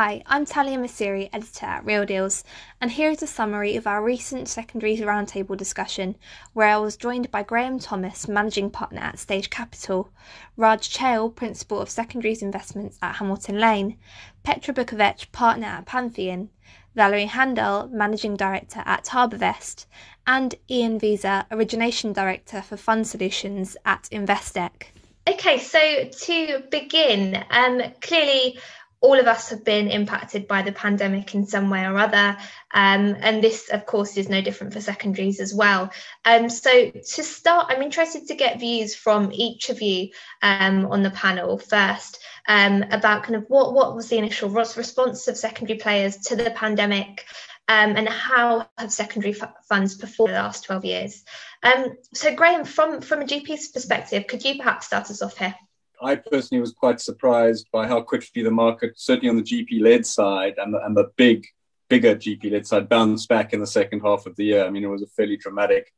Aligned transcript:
Hi, 0.00 0.22
I'm 0.26 0.46
Talia 0.46 0.78
Masiri, 0.78 1.28
editor 1.32 1.66
at 1.66 1.84
Real 1.84 2.06
Deals, 2.06 2.44
and 2.80 2.88
here 2.88 3.10
is 3.10 3.20
a 3.20 3.26
summary 3.26 3.74
of 3.74 3.84
our 3.84 4.00
recent 4.00 4.46
secondaries 4.46 5.00
roundtable 5.00 5.56
discussion, 5.56 6.14
where 6.52 6.68
I 6.68 6.76
was 6.76 6.96
joined 6.96 7.32
by 7.32 7.42
Graham 7.42 7.80
Thomas, 7.80 8.28
managing 8.28 8.70
partner 8.70 9.00
at 9.00 9.18
Stage 9.18 9.50
Capital, 9.50 10.12
Raj 10.56 10.88
Chayal, 10.88 11.34
principal 11.34 11.80
of 11.80 11.90
secondaries 11.90 12.42
investments 12.42 12.96
at 13.02 13.16
Hamilton 13.16 13.58
Lane, 13.58 13.98
Petra 14.44 14.72
Bukovic, 14.72 15.32
partner 15.32 15.66
at 15.66 15.86
Pantheon, 15.86 16.50
Valerie 16.94 17.26
Handal, 17.26 17.90
managing 17.90 18.36
director 18.36 18.84
at 18.86 19.06
Harbourvest, 19.06 19.86
and 20.28 20.54
Ian 20.70 21.00
Visa, 21.00 21.44
origination 21.50 22.12
director 22.12 22.62
for 22.62 22.76
fund 22.76 23.04
solutions 23.08 23.76
at 23.84 24.04
Investec. 24.12 24.92
Okay, 25.28 25.58
so 25.58 26.04
to 26.04 26.62
begin, 26.70 27.44
um, 27.50 27.82
clearly 28.00 28.58
all 29.00 29.18
of 29.18 29.26
us 29.26 29.50
have 29.50 29.64
been 29.64 29.88
impacted 29.88 30.48
by 30.48 30.62
the 30.62 30.72
pandemic 30.72 31.34
in 31.34 31.46
some 31.46 31.70
way 31.70 31.84
or 31.84 31.96
other. 31.96 32.36
Um, 32.72 33.16
and 33.20 33.42
this, 33.42 33.68
of 33.70 33.86
course, 33.86 34.16
is 34.16 34.28
no 34.28 34.40
different 34.40 34.72
for 34.72 34.80
secondaries 34.80 35.40
as 35.40 35.54
well. 35.54 35.90
Um, 36.24 36.50
so, 36.50 36.90
to 36.90 37.22
start, 37.22 37.66
I'm 37.68 37.82
interested 37.82 38.26
to 38.26 38.34
get 38.34 38.60
views 38.60 38.94
from 38.94 39.30
each 39.32 39.70
of 39.70 39.80
you 39.80 40.10
um, 40.42 40.86
on 40.86 41.02
the 41.02 41.10
panel 41.10 41.58
first 41.58 42.18
um, 42.48 42.82
about 42.90 43.22
kind 43.22 43.36
of 43.36 43.44
what, 43.48 43.72
what 43.72 43.94
was 43.94 44.08
the 44.08 44.18
initial 44.18 44.50
response 44.50 45.28
of 45.28 45.36
secondary 45.36 45.78
players 45.78 46.16
to 46.18 46.36
the 46.36 46.50
pandemic. 46.50 47.24
Um, 47.70 47.96
and 47.96 48.08
how 48.08 48.66
have 48.78 48.90
secondary 48.90 49.38
f- 49.38 49.52
funds 49.68 49.94
performed 49.94 50.32
the 50.32 50.38
last 50.38 50.64
12 50.64 50.84
years? 50.86 51.24
Um, 51.62 51.98
so, 52.14 52.34
Graham, 52.34 52.64
from, 52.64 53.02
from 53.02 53.20
a 53.20 53.26
GP's 53.26 53.68
perspective, 53.68 54.26
could 54.26 54.42
you 54.42 54.56
perhaps 54.56 54.86
start 54.86 55.10
us 55.10 55.20
off 55.20 55.36
here? 55.36 55.54
I 56.02 56.16
personally 56.16 56.60
was 56.60 56.72
quite 56.72 57.00
surprised 57.00 57.68
by 57.72 57.86
how 57.86 58.00
quickly 58.00 58.42
the 58.42 58.50
market, 58.50 58.92
certainly 58.96 59.28
on 59.28 59.36
the 59.36 59.42
GP 59.42 59.80
led 59.80 60.06
side 60.06 60.54
and 60.58 60.74
the, 60.74 60.84
and 60.84 60.96
the 60.96 61.10
big, 61.16 61.46
bigger 61.88 62.14
GP 62.14 62.52
led 62.52 62.66
side, 62.66 62.88
bounced 62.88 63.28
back 63.28 63.52
in 63.52 63.60
the 63.60 63.66
second 63.66 64.00
half 64.00 64.26
of 64.26 64.36
the 64.36 64.44
year. 64.44 64.64
I 64.64 64.70
mean, 64.70 64.84
it 64.84 64.88
was 64.88 65.02
a 65.02 65.06
fairly 65.06 65.36
dramatic, 65.36 65.92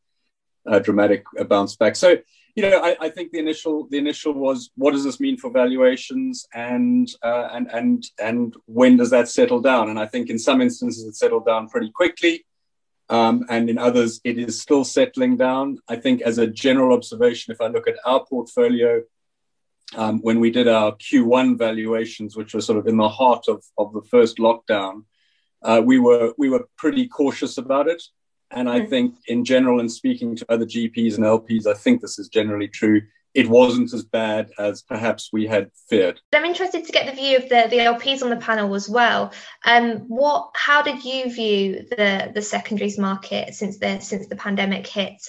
uh, 0.66 0.78
dramatic 0.78 1.24
uh, 1.38 1.44
bounce 1.44 1.76
back. 1.76 1.96
So, 1.96 2.16
you 2.54 2.62
know, 2.62 2.80
I, 2.82 2.96
I, 3.00 3.08
think 3.10 3.30
the 3.30 3.38
initial 3.38 3.86
the 3.88 3.98
initial 3.98 4.32
was 4.32 4.70
what 4.74 4.90
does 4.90 5.04
this 5.04 5.20
mean 5.20 5.36
for 5.36 5.50
valuations 5.50 6.46
and 6.52 7.08
uh, 7.22 7.48
and 7.52 7.68
and 7.72 8.04
and 8.20 8.54
when 8.66 8.96
does 8.96 9.10
that 9.10 9.28
settle 9.28 9.60
down? 9.60 9.88
And 9.88 10.00
I 10.00 10.06
think 10.06 10.30
in 10.30 10.38
some 10.38 10.60
instances 10.60 11.04
it 11.04 11.14
settled 11.14 11.46
down 11.46 11.68
pretty 11.68 11.90
quickly. 11.90 12.44
Um, 13.08 13.44
and 13.48 13.68
in 13.68 13.76
others, 13.76 14.20
it 14.22 14.38
is 14.38 14.60
still 14.60 14.84
settling 14.84 15.36
down. 15.36 15.78
I 15.88 15.96
think, 15.96 16.22
as 16.22 16.38
a 16.38 16.46
general 16.46 16.96
observation, 16.96 17.52
if 17.52 17.60
I 17.60 17.66
look 17.66 17.88
at 17.88 17.96
our 18.04 18.24
portfolio, 18.24 19.02
um, 19.96 20.20
when 20.20 20.40
we 20.40 20.50
did 20.50 20.68
our 20.68 20.92
Q1 20.92 21.58
valuations, 21.58 22.36
which 22.36 22.54
was 22.54 22.66
sort 22.66 22.78
of 22.78 22.86
in 22.86 22.96
the 22.96 23.08
heart 23.08 23.48
of, 23.48 23.64
of 23.76 23.92
the 23.92 24.02
first 24.02 24.38
lockdown, 24.38 25.04
uh, 25.62 25.82
we 25.84 25.98
were 25.98 26.32
we 26.38 26.48
were 26.48 26.68
pretty 26.76 27.06
cautious 27.06 27.58
about 27.58 27.88
it. 27.88 28.02
And 28.52 28.68
I 28.68 28.80
mm-hmm. 28.80 28.90
think, 28.90 29.14
in 29.26 29.44
general, 29.44 29.78
in 29.80 29.88
speaking 29.88 30.34
to 30.36 30.46
other 30.48 30.66
GPs 30.66 31.16
and 31.16 31.24
LPs, 31.24 31.66
I 31.66 31.74
think 31.74 32.00
this 32.00 32.18
is 32.18 32.28
generally 32.28 32.68
true. 32.68 33.02
It 33.34 33.48
wasn't 33.48 33.92
as 33.92 34.04
bad 34.04 34.50
as 34.58 34.82
perhaps 34.82 35.30
we 35.32 35.46
had 35.46 35.70
feared. 35.88 36.20
I'm 36.34 36.44
interested 36.44 36.84
to 36.84 36.92
get 36.92 37.06
the 37.06 37.20
view 37.20 37.36
of 37.36 37.48
the, 37.48 37.66
the 37.70 37.78
LPs 37.78 38.22
on 38.22 38.30
the 38.30 38.36
panel 38.36 38.74
as 38.74 38.88
well. 38.88 39.32
Um, 39.64 40.08
what, 40.08 40.50
how 40.54 40.82
did 40.82 41.04
you 41.04 41.32
view 41.32 41.86
the 41.90 42.32
the 42.34 42.42
secondaries 42.42 42.98
market 42.98 43.54
since 43.54 43.78
the 43.78 44.00
since 44.00 44.26
the 44.26 44.36
pandemic 44.36 44.86
hit? 44.86 45.22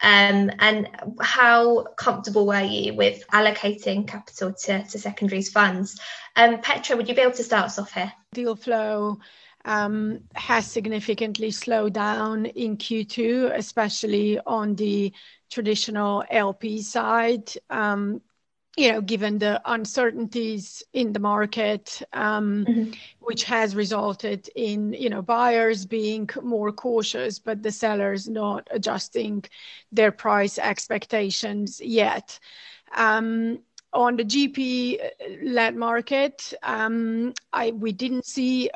Um, 0.00 0.50
and 0.58 0.88
how 1.20 1.84
comfortable 1.96 2.46
were 2.46 2.60
you 2.60 2.94
with 2.94 3.24
allocating 3.32 4.06
capital 4.06 4.52
to, 4.52 4.82
to 4.82 4.98
secondaries 4.98 5.50
funds? 5.50 5.98
Um, 6.36 6.60
Petra, 6.60 6.96
would 6.96 7.08
you 7.08 7.14
be 7.14 7.22
able 7.22 7.32
to 7.32 7.44
start 7.44 7.66
us 7.66 7.78
off 7.78 7.92
here? 7.92 8.12
Deal 8.32 8.56
flow 8.56 9.18
has 9.64 10.70
significantly 10.70 11.50
slowed 11.50 11.94
down 11.94 12.46
in 12.46 12.76
Q2, 12.76 13.52
especially 13.54 14.38
on 14.46 14.74
the 14.74 15.12
traditional 15.50 16.24
LP 16.30 16.82
side. 16.82 17.50
Um, 17.70 18.20
you 18.76 18.90
know, 18.90 19.00
given 19.00 19.38
the 19.38 19.60
uncertainties 19.66 20.82
in 20.92 21.12
the 21.12 21.20
market, 21.20 22.02
um, 22.12 22.64
mm-hmm. 22.66 22.90
which 23.20 23.44
has 23.44 23.76
resulted 23.76 24.48
in, 24.56 24.92
you 24.92 25.08
know, 25.08 25.22
buyers 25.22 25.86
being 25.86 26.28
more 26.42 26.72
cautious, 26.72 27.38
but 27.38 27.62
the 27.62 27.70
sellers 27.70 28.28
not 28.28 28.66
adjusting 28.72 29.44
their 29.92 30.10
price 30.10 30.58
expectations 30.58 31.80
yet. 31.80 32.38
Um, 33.94 34.00
on 34.02 34.16
the 34.16 34.24
GP-led 34.24 35.76
market, 35.76 36.52
um, 36.62 37.32
we 37.74 37.92
didn't 37.92 38.26
see 38.26 38.70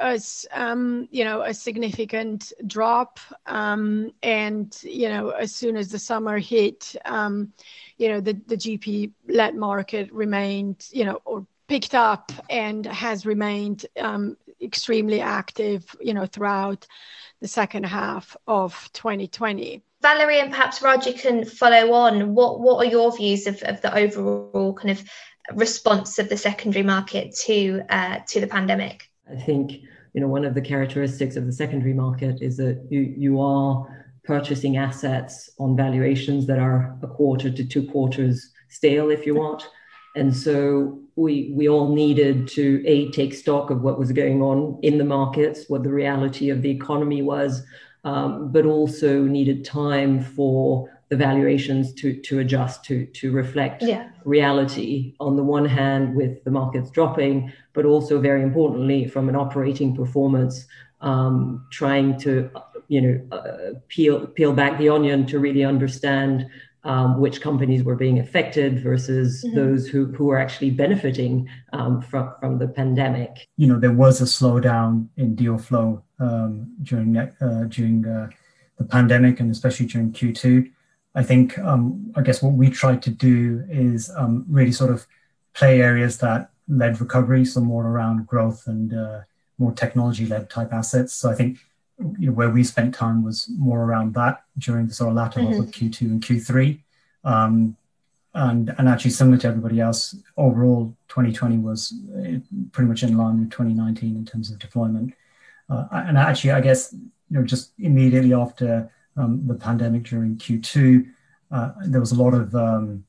know, 1.25 1.43
a 1.43 1.53
significant 1.53 2.53
drop. 2.67 3.21
And, 3.47 4.79
you 4.83 5.09
know, 5.09 5.31
as 5.31 5.55
soon 5.55 5.77
as 5.77 5.91
the 5.91 5.99
summer 5.99 6.39
hit, 6.39 6.95
you 7.07 8.09
know, 8.09 8.21
the 8.47 8.57
GP-led 8.57 9.55
market 9.57 10.11
remained, 10.13 10.89
you 10.93 11.05
know, 11.05 11.21
or 11.25 11.47
picked 11.67 11.95
up 11.95 12.33
and 12.49 12.87
has 12.87 13.27
remained 13.27 13.87
extremely 14.61 15.21
active, 15.21 15.95
you 16.01 16.15
know, 16.15 16.27
throughout 16.27 16.87
the 17.41 17.49
second 17.49 17.85
half 17.85 18.37
of 18.47 18.91
2020. 18.93 19.83
Valerie 20.01 20.41
and 20.41 20.51
perhaps 20.51 20.81
Raj, 20.81 21.13
can 21.21 21.45
follow 21.45 21.93
on. 21.93 22.35
What 22.35 22.61
what 22.61 22.85
are 22.85 22.91
your 22.91 23.17
views 23.17 23.47
of, 23.47 23.63
of 23.63 23.81
the 23.81 23.95
overall 23.97 24.75
kind 24.75 24.91
of 24.91 25.05
response 25.55 26.19
of 26.19 26.29
the 26.29 26.37
secondary 26.37 26.85
market 26.85 27.35
to 27.47 27.83
uh, 27.91 28.21
to 28.29 28.41
the 28.41 28.47
pandemic? 28.47 29.11
I 29.31 29.37
think 29.37 29.73
you 30.13 30.21
know 30.21 30.29
one 30.29 30.45
of 30.45 30.55
the 30.55 30.61
characteristics 30.61 31.37
of 31.37 31.47
the 31.47 31.53
secondary 31.53 31.95
market 31.95 32.41
is 32.41 32.57
that 32.59 32.87
you 32.91 33.01
you 33.01 33.41
are 33.41 33.87
purchasing 34.25 34.77
assets 34.77 35.51
on 35.59 35.75
valuations 35.75 36.47
that 36.47 36.59
are 36.59 36.97
a 37.03 37.07
quarter 37.07 37.51
to 37.51 37.65
two 37.65 37.89
quarters 37.89 38.53
stale, 38.69 39.11
if 39.11 39.25
you 39.25 39.35
want. 39.35 39.67
And 40.15 40.37
so 40.37 41.01
we 41.17 41.53
we 41.55 41.69
all 41.69 41.95
needed 41.95 42.49
to 42.49 42.83
a 42.87 43.11
take 43.11 43.35
stock 43.35 43.71
of 43.71 43.83
what 43.83 43.99
was 43.99 44.13
going 44.13 44.43
on 44.43 44.79
in 44.83 44.99
the 44.99 45.05
markets, 45.05 45.65
what 45.69 45.83
the 45.83 45.93
reality 45.93 46.51
of 46.51 46.63
the 46.63 46.71
economy 46.71 47.23
was, 47.23 47.63
um, 48.05 48.51
but 48.53 48.65
also 48.65 49.23
needed 49.23 49.65
time 49.65 50.21
for 50.21 50.91
the 51.09 51.17
valuations 51.17 51.93
to, 51.95 52.15
to 52.21 52.39
adjust 52.41 52.85
to, 52.85 53.07
to 53.07 53.33
reflect 53.33 53.83
yeah. 53.83 54.11
reality 54.25 55.15
on 55.21 55.37
the 55.37 55.43
one 55.43 55.65
hand 55.65 56.15
with 56.15 56.43
the 56.45 56.51
markets 56.51 56.91
dropping, 56.91 57.51
but 57.73 57.85
also 57.85 58.21
very 58.21 58.43
importantly 58.43 59.07
from 59.07 59.29
an 59.29 59.37
operating 59.37 59.97
performance, 59.97 60.67
um, 61.01 61.67
trying 61.71 62.19
to 62.21 62.51
you 62.89 63.01
know 63.01 63.37
uh, 63.37 63.79
peel 63.89 64.27
peel 64.27 64.53
back 64.53 64.79
the 64.79 64.89
onion 64.89 65.27
to 65.27 65.39
really 65.39 65.65
understand 65.65 66.47
um, 66.85 67.21
which 67.21 67.41
companies 67.41 67.83
were 67.83 67.97
being 67.97 68.19
affected 68.19 68.83
versus 68.83 69.45
mm-hmm. 69.45 69.57
those 69.57 69.89
who, 69.89 70.07
who 70.07 70.25
were 70.25 70.39
actually 70.39 70.71
benefiting 70.71 71.49
um, 71.73 72.01
from, 72.01 72.33
from 72.41 72.59
the 72.59 72.69
pandemic. 72.69 73.47
You 73.57 73.67
know, 73.67 73.79
there 73.79 73.93
was 73.93 74.21
a 74.21 74.25
slowdown 74.25 75.09
in 75.17 75.35
deal 75.35 75.59
flow 75.59 76.03
um, 76.21 76.75
during 76.83 77.17
uh, 77.17 77.65
during 77.69 78.07
uh, 78.07 78.31
the 78.79 78.85
pandemic 78.85 79.41
and 79.41 79.51
especially 79.51 79.87
during 79.87 80.13
Q2. 80.13 80.71
I 81.15 81.23
think, 81.23 81.59
um, 81.59 82.13
I 82.15 82.23
guess 82.23 82.43
what 82.43 82.53
we 82.53 82.71
tried 82.71 83.03
to 83.03 83.11
do 83.11 83.65
is 83.69 84.11
um, 84.17 84.45
really 84.49 84.73
sort 84.73 84.91
of 84.91 85.07
play 85.53 85.81
areas 85.81 86.19
that 86.19 86.51
led 86.69 87.01
recovery, 87.01 87.45
so 87.45 87.61
more 87.61 87.87
around 87.87 88.27
growth 88.27 88.67
and 88.67 88.95
uh, 88.95 89.21
more 89.59 89.73
technology 89.73 90.27
led 90.27 90.49
type 90.49 90.73
assets. 90.73 91.13
So 91.15 91.31
I 91.31 91.35
think 91.35 91.59
you 91.99 92.29
know, 92.29 92.33
where 92.33 92.51
we 92.51 92.63
spent 92.63 92.95
time 92.95 93.25
was 93.25 93.49
more 93.59 93.83
around 93.83 94.15
that 94.15 94.45
during 94.59 94.87
the 94.87 94.95
sort 94.95 95.11
of 95.11 95.17
latter 95.17 95.41
mm-hmm. 95.41 95.53
half 95.53 95.61
of 95.65 95.71
mm-hmm. 95.71 95.87
Q2 95.87 96.01
and 96.03 96.23
Q3. 96.23 96.79
Um, 97.25 97.77
and, 98.35 98.75
and 98.79 98.89
actually 98.89 99.11
similar 99.11 99.39
to 99.39 99.49
everybody 99.49 99.81
else, 99.81 100.15
overall 100.37 100.95
2020 101.09 101.59
was 101.59 101.95
uh, 102.15 102.39
pretty 102.71 102.89
much 102.89 103.03
in 103.03 103.17
line 103.17 103.41
with 103.41 103.51
2019 103.51 104.15
in 104.15 104.25
terms 104.25 104.51
of 104.51 104.59
deployment. 104.59 105.15
Uh, 105.69 105.85
and 105.93 106.17
actually, 106.17 106.53
I 106.53 106.61
guess, 106.61 106.93
you 106.93 107.39
know, 107.39 107.45
just 107.45 107.73
immediately 107.79 108.33
after 108.33 108.91
um, 109.17 109.47
the 109.47 109.55
pandemic 109.55 110.05
during 110.05 110.37
Q2, 110.37 111.07
uh, 111.51 111.73
there 111.87 112.01
was 112.01 112.13
a 112.13 112.23
lot 112.23 112.35
of, 112.35 112.55
um, 112.55 113.05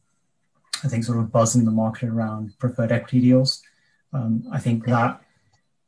I 0.84 0.88
think, 0.88 1.04
sort 1.04 1.20
of 1.20 1.32
buzz 1.32 1.56
in 1.56 1.66
the 1.66 1.72
market 1.72 2.10
around 2.10 2.58
preferred 2.60 2.92
equity 2.92 3.22
deals. 3.22 3.62
Um, 4.14 4.44
I 4.52 4.60
think 4.60 4.86
that, 4.86 5.22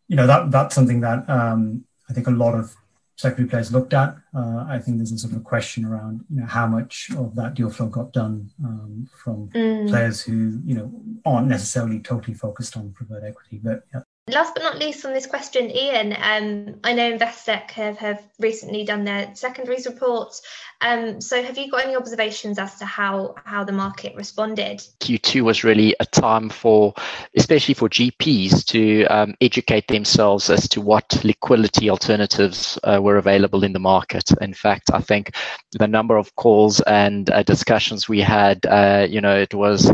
you 0.08 0.16
know, 0.16 0.28
that 0.28 0.52
that's 0.52 0.76
something 0.76 1.02
that 1.02 1.30
um, 1.30 1.86
I 2.10 2.14
think 2.14 2.28
a 2.28 2.32
lot 2.32 2.56
of 2.56 2.76
secondary 3.22 3.48
players 3.48 3.72
looked 3.72 3.94
at. 3.94 4.16
Uh, 4.36 4.66
I 4.68 4.80
think 4.80 4.98
there's 4.98 5.12
a 5.12 5.18
sort 5.18 5.34
of 5.34 5.44
question 5.44 5.86
around 5.86 6.26
you 6.30 6.42
know 6.42 6.48
how 6.48 6.68
much 6.68 7.12
of 7.16 7.36
that 7.36 7.54
deal 7.54 7.70
flow 7.70 7.88
got 7.88 8.12
done 8.12 8.50
um, 8.64 9.08
from 9.16 9.50
mm. 9.50 9.88
players 9.90 10.22
who 10.22 10.60
you 10.66 10.76
know 10.76 10.92
aren't 11.26 11.48
necessarily 11.48 12.00
totally 12.00 12.34
focused 12.34 12.76
on 12.78 12.92
preferred 12.92 13.24
equity. 13.24 13.60
But 13.64 13.84
yeah. 13.94 14.02
Last 14.28 14.54
but 14.54 14.62
not 14.62 14.78
least 14.78 15.04
on 15.04 15.14
this 15.14 15.26
question, 15.26 15.72
Ian, 15.72 16.14
um, 16.14 16.80
I 16.84 16.94
know 16.94 17.12
Investec 17.12 17.72
have, 17.72 17.98
have 17.98 18.24
recently 18.40 18.86
done 18.86 19.04
their 19.04 19.34
secondaries 19.34 19.88
report. 19.88 20.40
Um, 20.80 21.20
so 21.20 21.42
have 21.42 21.58
you 21.58 21.72
got 21.72 21.86
any 21.86 21.96
observations 21.96 22.60
as 22.60 22.78
to 22.78 22.86
how, 22.86 23.34
how 23.46 23.64
the 23.64 23.72
market 23.72 24.16
responded? 24.16 24.84
Q2 25.00 25.42
was 25.42 25.64
really 25.64 25.96
a 26.00 26.06
time 26.06 26.50
for, 26.50 26.94
especially 27.36 27.74
for 27.74 27.90
GPs, 27.90 28.64
to 28.68 29.06
um, 29.06 29.34
educate 29.42 29.88
themselves 29.88 30.52
as 30.52 30.70
to 30.70 30.82
what 30.82 31.24
liquidity 31.24 31.90
alternatives 31.90 32.78
uh, 32.84 33.00
were 33.02 33.18
available 33.18 33.64
in 33.64 33.74
the 33.74 33.80
market. 33.80 34.30
In 34.40 34.54
fact, 34.54 34.92
I 34.94 35.02
think 35.02 35.36
the 35.72 35.88
number 35.88 36.16
of 36.16 36.36
calls 36.36 36.80
and 36.82 37.28
uh, 37.32 37.42
discussions 37.42 38.08
we 38.08 38.20
had, 38.20 38.66
uh, 38.68 39.08
you 39.10 39.20
know, 39.20 39.36
it 39.36 39.56
was 39.56 39.92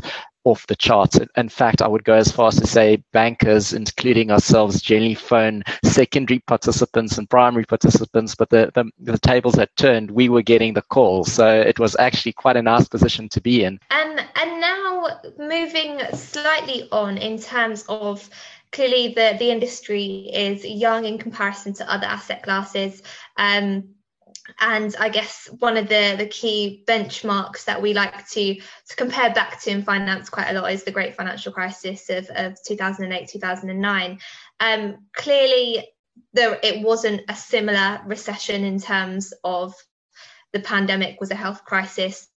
off 0.47 0.67
the 0.67 0.75
charts. 0.75 1.19
In 1.35 1.49
fact, 1.49 1.81
I 1.81 1.87
would 1.87 2.03
go 2.03 2.13
as 2.13 2.31
far 2.31 2.47
as 2.47 2.55
to 2.59 2.65
say 2.65 3.03
bankers, 3.11 3.73
including 3.73 4.31
ourselves, 4.31 4.81
generally 4.81 5.13
phone 5.13 5.63
secondary 5.83 6.39
participants 6.39 7.17
and 7.17 7.29
primary 7.29 7.65
participants, 7.65 8.33
but 8.33 8.49
the, 8.49 8.71
the, 8.73 8.89
the, 8.99 9.17
tables 9.17 9.55
had 9.55 9.69
turned. 9.75 10.11
We 10.11 10.29
were 10.29 10.41
getting 10.41 10.73
the 10.73 10.81
calls. 10.83 11.31
So 11.33 11.47
it 11.49 11.79
was 11.79 11.95
actually 11.97 12.33
quite 12.33 12.55
a 12.55 12.61
nice 12.61 12.87
position 12.87 13.27
to 13.29 13.41
be 13.41 13.63
in. 13.63 13.79
Um, 13.91 14.17
and 14.35 14.61
now 14.61 15.19
moving 15.37 15.99
slightly 16.13 16.87
on 16.91 17.17
in 17.17 17.39
terms 17.39 17.83
of 17.89 18.29
clearly 18.71 19.09
the, 19.09 19.35
the 19.39 19.51
industry 19.51 20.29
is 20.33 20.65
young 20.65 21.05
in 21.05 21.17
comparison 21.17 21.73
to 21.73 21.91
other 21.91 22.05
asset 22.05 22.43
classes. 22.43 23.01
Um, 23.37 23.89
and 24.59 24.95
I 24.99 25.09
guess 25.09 25.47
one 25.59 25.77
of 25.77 25.87
the 25.87 26.15
the 26.17 26.27
key 26.27 26.83
benchmarks 26.87 27.65
that 27.65 27.81
we 27.81 27.93
like 27.93 28.27
to 28.29 28.55
to 28.55 28.95
compare 28.95 29.33
back 29.33 29.61
to 29.61 29.71
in 29.71 29.83
finance 29.83 30.29
quite 30.29 30.49
a 30.49 30.53
lot 30.59 30.71
is 30.71 30.83
the 30.83 30.91
great 30.91 31.15
financial 31.15 31.51
crisis 31.51 32.09
of, 32.09 32.29
of 32.35 32.57
2008 32.65 33.29
2009 33.29 34.19
um, 34.59 34.97
clearly 35.13 35.87
there 36.33 36.59
it 36.63 36.81
wasn't 36.81 37.21
a 37.29 37.35
similar 37.35 38.01
recession 38.05 38.63
in 38.63 38.79
terms 38.79 39.33
of 39.43 39.75
the 40.53 40.59
pandemic 40.59 41.19
was 41.19 41.31
a 41.31 41.35
health 41.35 41.63
crisis. 41.65 42.27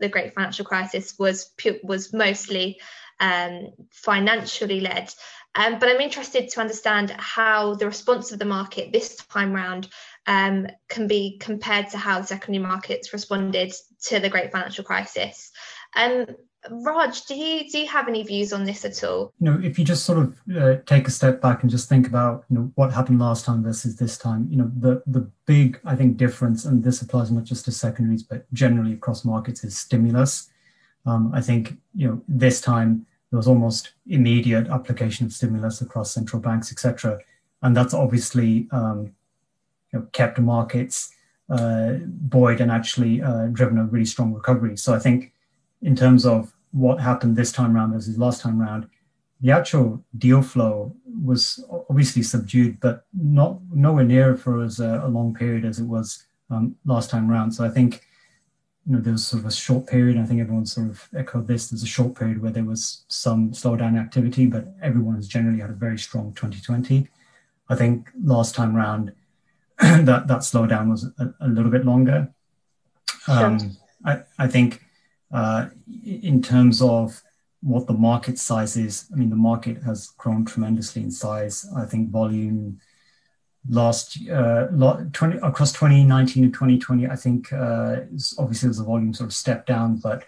The 0.00 0.08
great 0.08 0.34
financial 0.34 0.64
crisis 0.64 1.14
was 1.18 1.50
was 1.82 2.12
mostly 2.12 2.80
um, 3.20 3.68
financially 3.90 4.80
led. 4.80 5.12
Um, 5.54 5.78
but 5.78 5.88
I'm 5.88 6.00
interested 6.00 6.48
to 6.50 6.60
understand 6.60 7.10
how 7.10 7.74
the 7.74 7.86
response 7.86 8.32
of 8.32 8.38
the 8.38 8.44
market 8.44 8.92
this 8.92 9.16
time 9.16 9.52
round 9.52 9.88
um, 10.28 10.68
can 10.88 11.08
be 11.08 11.38
compared 11.38 11.88
to 11.88 11.98
how 11.98 12.20
secondary 12.22 12.62
markets 12.62 13.12
responded 13.12 13.72
to 14.04 14.20
the 14.20 14.28
great 14.28 14.52
financial 14.52 14.84
crisis. 14.84 15.50
Um, 15.96 16.26
Raj, 16.70 17.22
do 17.24 17.34
you 17.34 17.68
do 17.70 17.78
you 17.78 17.86
have 17.86 18.08
any 18.08 18.22
views 18.24 18.52
on 18.52 18.64
this 18.64 18.84
at 18.84 19.02
all? 19.02 19.32
You 19.40 19.50
know, 19.50 19.60
if 19.62 19.78
you 19.78 19.86
just 19.86 20.04
sort 20.04 20.18
of 20.18 20.38
uh, 20.54 20.76
take 20.84 21.08
a 21.08 21.10
step 21.10 21.40
back 21.40 21.62
and 21.62 21.70
just 21.70 21.88
think 21.88 22.06
about 22.06 22.44
you 22.50 22.56
know 22.56 22.72
what 22.74 22.92
happened 22.92 23.20
last 23.20 23.46
time 23.46 23.62
versus 23.62 23.96
this 23.96 24.18
time, 24.18 24.46
you 24.50 24.58
know 24.58 24.70
the 24.76 25.02
the 25.06 25.30
big 25.46 25.80
I 25.84 25.96
think 25.96 26.18
difference, 26.18 26.66
and 26.66 26.84
this 26.84 27.00
applies 27.00 27.30
not 27.30 27.44
just 27.44 27.64
to 27.64 27.72
secondaries 27.72 28.22
but 28.22 28.52
generally 28.52 28.92
across 28.92 29.24
markets, 29.24 29.64
is 29.64 29.78
stimulus. 29.78 30.50
Um, 31.06 31.32
I 31.32 31.40
think 31.40 31.78
you 31.94 32.06
know 32.06 32.22
this 32.28 32.60
time 32.60 33.06
there 33.30 33.38
was 33.38 33.48
almost 33.48 33.92
immediate 34.06 34.66
application 34.66 35.24
of 35.24 35.32
stimulus 35.32 35.80
across 35.80 36.10
central 36.10 36.42
banks, 36.42 36.70
etc., 36.70 37.18
and 37.62 37.74
that's 37.74 37.94
obviously 37.94 38.68
um, 38.72 39.14
know, 39.98 40.06
kept 40.12 40.38
markets 40.38 41.12
uh, 41.50 41.94
buoyed 42.04 42.60
and 42.60 42.70
actually 42.70 43.22
uh, 43.22 43.46
driven 43.46 43.78
a 43.78 43.84
really 43.84 44.04
strong 44.04 44.32
recovery. 44.32 44.76
So 44.76 44.94
I 44.94 44.98
think 44.98 45.32
in 45.82 45.96
terms 45.96 46.26
of 46.26 46.52
what 46.72 47.00
happened 47.00 47.36
this 47.36 47.52
time 47.52 47.74
around 47.76 47.92
versus 47.92 48.18
last 48.18 48.40
time 48.40 48.60
around, 48.60 48.88
the 49.40 49.52
actual 49.52 50.04
deal 50.16 50.42
flow 50.42 50.94
was 51.24 51.64
obviously 51.88 52.22
subdued, 52.22 52.80
but 52.80 53.04
not 53.12 53.60
nowhere 53.72 54.04
near 54.04 54.36
for 54.36 54.62
as 54.62 54.80
a, 54.80 55.02
a 55.04 55.08
long 55.08 55.32
period 55.32 55.64
as 55.64 55.78
it 55.78 55.84
was 55.84 56.24
um, 56.50 56.76
last 56.84 57.10
time 57.10 57.30
around. 57.30 57.52
So 57.52 57.64
I 57.64 57.68
think 57.68 58.04
you 58.86 58.96
know 58.96 59.00
there 59.00 59.12
was 59.12 59.26
sort 59.26 59.42
of 59.42 59.48
a 59.48 59.52
short 59.52 59.86
period. 59.86 60.18
I 60.18 60.24
think 60.24 60.40
everyone 60.40 60.66
sort 60.66 60.88
of 60.88 61.08
echoed 61.16 61.46
this. 61.46 61.68
There's 61.68 61.82
a 61.82 61.86
short 61.86 62.16
period 62.16 62.42
where 62.42 62.50
there 62.50 62.64
was 62.64 63.04
some 63.08 63.52
slowdown 63.52 63.98
activity, 63.98 64.46
but 64.46 64.66
everyone 64.82 65.14
has 65.16 65.28
generally 65.28 65.60
had 65.60 65.70
a 65.70 65.74
very 65.74 65.98
strong 65.98 66.32
2020. 66.34 67.06
I 67.68 67.74
think 67.76 68.10
last 68.22 68.54
time 68.54 68.76
around 68.76 69.12
that 70.06 70.26
that 70.26 70.40
slowdown 70.40 70.90
was 70.90 71.04
a, 71.04 71.34
a 71.40 71.48
little 71.48 71.70
bit 71.70 71.84
longer. 71.84 72.32
Um, 73.28 73.76
I, 74.04 74.22
I 74.38 74.48
think 74.48 74.82
uh, 75.32 75.68
in 76.04 76.42
terms 76.42 76.82
of 76.82 77.22
what 77.60 77.86
the 77.86 77.92
market 77.92 78.38
size 78.38 78.76
is, 78.76 79.08
I 79.12 79.16
mean, 79.16 79.30
the 79.30 79.36
market 79.36 79.82
has 79.82 80.08
grown 80.18 80.44
tremendously 80.44 81.02
in 81.02 81.10
size. 81.10 81.66
I 81.76 81.84
think 81.84 82.10
volume 82.10 82.80
last 83.68 84.18
uh, 84.30 84.66
20, 85.12 85.38
across 85.38 85.72
2019 85.72 86.44
and 86.44 86.52
2020, 86.52 87.06
I 87.06 87.16
think 87.16 87.52
uh, 87.52 88.00
obviously 88.38 88.70
as 88.70 88.78
the 88.78 88.84
volume 88.84 89.14
sort 89.14 89.28
of 89.28 89.34
stepped 89.34 89.66
down, 89.66 89.98
but 89.98 90.24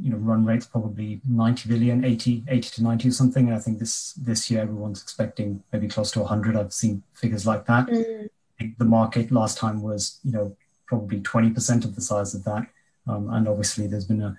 you 0.00 0.10
know, 0.10 0.16
run 0.16 0.44
rates 0.44 0.66
probably 0.66 1.20
90 1.28 1.68
billion, 1.68 2.04
80, 2.04 2.44
80 2.48 2.68
to 2.70 2.82
90 2.82 3.08
or 3.08 3.12
something. 3.12 3.46
And 3.46 3.54
I 3.54 3.60
think 3.60 3.78
this 3.78 4.14
this 4.14 4.50
year 4.50 4.62
everyone's 4.62 5.02
expecting 5.02 5.62
maybe 5.72 5.88
close 5.88 6.10
to 6.12 6.20
100. 6.20 6.56
I've 6.56 6.72
seen 6.72 7.02
figures 7.14 7.46
like 7.46 7.66
that. 7.66 7.86
Mm 7.86 8.28
the 8.78 8.84
market 8.84 9.30
last 9.30 9.58
time 9.58 9.82
was, 9.82 10.20
you 10.24 10.32
know, 10.32 10.56
probably 10.86 11.20
20% 11.20 11.84
of 11.84 11.94
the 11.94 12.00
size 12.00 12.34
of 12.34 12.44
that. 12.44 12.66
Um, 13.06 13.30
and 13.30 13.48
obviously 13.48 13.86
there's 13.86 14.06
been 14.06 14.22
a, 14.22 14.38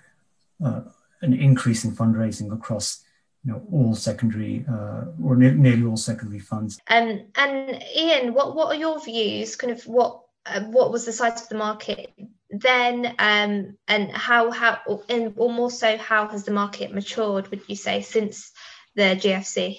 uh, 0.64 0.82
an 1.22 1.32
increase 1.32 1.84
in 1.84 1.92
fundraising 1.92 2.52
across 2.52 3.02
you 3.46 3.52
know 3.52 3.62
all 3.70 3.94
secondary 3.94 4.64
uh, 4.68 5.04
or 5.22 5.36
ne- 5.36 5.54
nearly 5.54 5.84
all 5.84 5.96
secondary 5.96 6.40
funds. 6.40 6.80
Um, 6.88 7.26
and 7.36 7.82
Ian, 7.96 8.34
what 8.34 8.56
what 8.56 8.68
are 8.68 8.78
your 8.78 9.00
views? 9.00 9.54
Kind 9.54 9.72
of 9.72 9.82
what 9.84 10.22
uh, 10.46 10.62
what 10.62 10.90
was 10.90 11.04
the 11.04 11.12
size 11.12 11.42
of 11.42 11.48
the 11.48 11.56
market 11.56 12.12
then, 12.50 13.14
um, 13.18 13.76
and 13.86 14.10
how 14.10 14.50
how 14.50 14.78
and 15.08 15.32
or 15.36 15.52
more 15.52 15.70
so, 15.70 15.96
how 15.96 16.26
has 16.28 16.44
the 16.44 16.50
market 16.50 16.92
matured? 16.92 17.48
Would 17.48 17.62
you 17.68 17.76
say 17.76 18.02
since 18.02 18.50
the 18.96 19.02
GFC? 19.02 19.78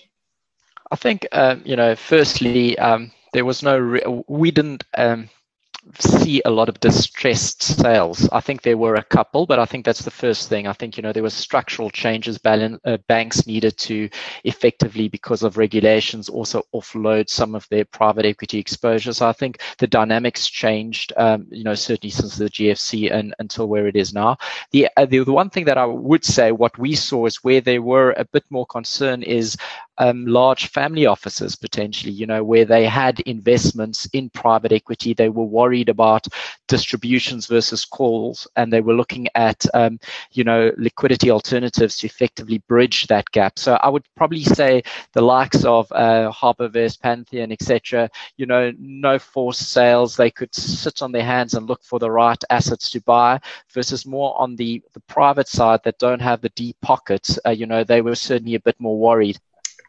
I 0.90 0.96
think 0.96 1.28
um, 1.34 1.62
you 1.66 1.76
know, 1.76 1.96
firstly, 1.96 2.80
um, 2.80 3.12
there 3.38 3.46
was 3.46 3.62
no 3.62 3.78
re- 3.78 4.24
we 4.28 4.50
didn't 4.50 4.84
um, 4.98 5.30
see 6.00 6.42
a 6.44 6.50
lot 6.50 6.70
of 6.70 6.80
distressed 6.80 7.62
sales. 7.62 8.28
I 8.32 8.40
think 8.40 8.64
there 8.64 8.78
were 8.78 8.96
a 8.96 9.04
couple, 9.04 9.46
but 9.46 9.60
I 9.60 9.66
think 9.66 9.86
that's 9.86 10.04
the 10.04 10.10
first 10.12 10.50
thing. 10.50 10.66
I 10.66 10.74
think 10.74 10.98
you 10.98 11.04
know 11.04 11.14
there 11.14 11.22
was 11.22 11.36
structural 11.36 11.92
changes 11.92 12.40
balance, 12.40 12.80
uh, 12.84 12.98
banks 13.08 13.46
needed 13.46 13.78
to 13.78 14.10
effectively 14.44 15.08
because 15.08 15.44
of 15.44 15.58
regulations 15.58 16.30
also 16.30 16.64
offload 16.74 17.30
some 17.30 17.54
of 17.54 17.68
their 17.70 17.86
private 17.86 18.26
equity 18.26 18.58
exposure. 18.58 19.14
So 19.14 19.28
I 19.28 19.34
think 19.34 19.62
the 19.78 19.88
dynamics 19.88 20.48
changed. 20.48 21.14
Um, 21.16 21.46
you 21.52 21.64
know 21.64 21.76
certainly 21.76 22.12
since 22.12 22.38
the 22.38 22.50
GFC 22.50 23.12
and 23.14 23.36
until 23.38 23.68
where 23.68 23.88
it 23.88 23.96
is 23.96 24.14
now. 24.14 24.38
The, 24.72 24.90
uh, 24.98 25.06
the 25.06 25.24
the 25.24 25.32
one 25.32 25.52
thing 25.52 25.66
that 25.66 25.78
I 25.78 25.86
would 25.86 26.26
say 26.26 26.52
what 26.52 26.78
we 26.80 26.96
saw 26.96 27.28
is 27.28 27.44
where 27.44 27.62
there 27.62 27.84
were 27.84 28.16
a 28.18 28.26
bit 28.26 28.46
more 28.50 28.66
concern 28.66 29.22
is 29.22 29.56
um, 29.98 30.26
large 30.26 30.68
family 30.68 31.06
offices 31.06 31.56
potentially, 31.56 32.12
you 32.14 32.26
know, 32.26 32.44
where 32.44 32.66
they 32.66 32.86
had 32.86 33.20
investments 33.22 34.06
in 34.14 34.30
private 34.30 34.72
equity. 34.72 35.14
They 35.14 35.30
were 35.30 35.46
worried 35.46 35.90
about 35.90 36.28
distributions 36.68 37.48
versus 37.48 37.86
calls, 37.86 38.48
and 38.56 38.72
they 38.72 38.82
were 38.82 38.94
looking 38.94 39.28
at, 39.36 39.66
um, 39.74 40.00
you 40.32 40.44
know, 40.44 40.72
liquidity 40.78 41.32
alternatives 41.32 41.98
to 41.98 42.08
effectively 42.08 42.60
bridge 42.68 43.08
that 43.08 43.30
gap. 43.32 43.58
So 43.58 43.76
I 43.76 43.90
would 43.90 44.04
probably 44.16 44.44
say 44.44 44.84
the 45.14 45.22
likes 45.22 45.64
of 45.66 45.92
uh, 45.92 46.32
Harbourvest, 46.32 47.02
Pantheon, 47.02 47.52
etc. 47.52 48.10
You 48.38 48.46
know, 48.46 48.72
no 48.78 49.20
forced 49.20 49.72
sales. 49.72 50.16
They 50.16 50.32
could 50.32 50.54
sit 50.54 51.02
on 51.02 51.12
their 51.12 51.24
hands 51.24 51.54
and 51.54 51.68
look 51.68 51.84
for 51.84 52.00
the 52.00 52.12
right 52.12 52.42
assets 52.50 52.90
to 52.92 53.02
buy, 53.02 53.40
versus 53.74 54.06
more 54.06 54.40
on 54.40 54.56
the 54.56 54.82
the 54.94 55.00
private 55.02 55.48
side 55.48 55.82
that 55.84 56.00
don't 56.00 56.22
have 56.22 56.42
the 56.42 56.50
deep 56.50 56.76
pockets. 56.82 57.40
Uh, 57.46 57.52
you 57.52 57.66
know, 57.66 57.84
they 57.84 58.02
were 58.02 58.16
certainly 58.16 58.56
a 58.56 58.60
bit 58.60 58.76
more 58.80 58.98
worried. 58.98 59.40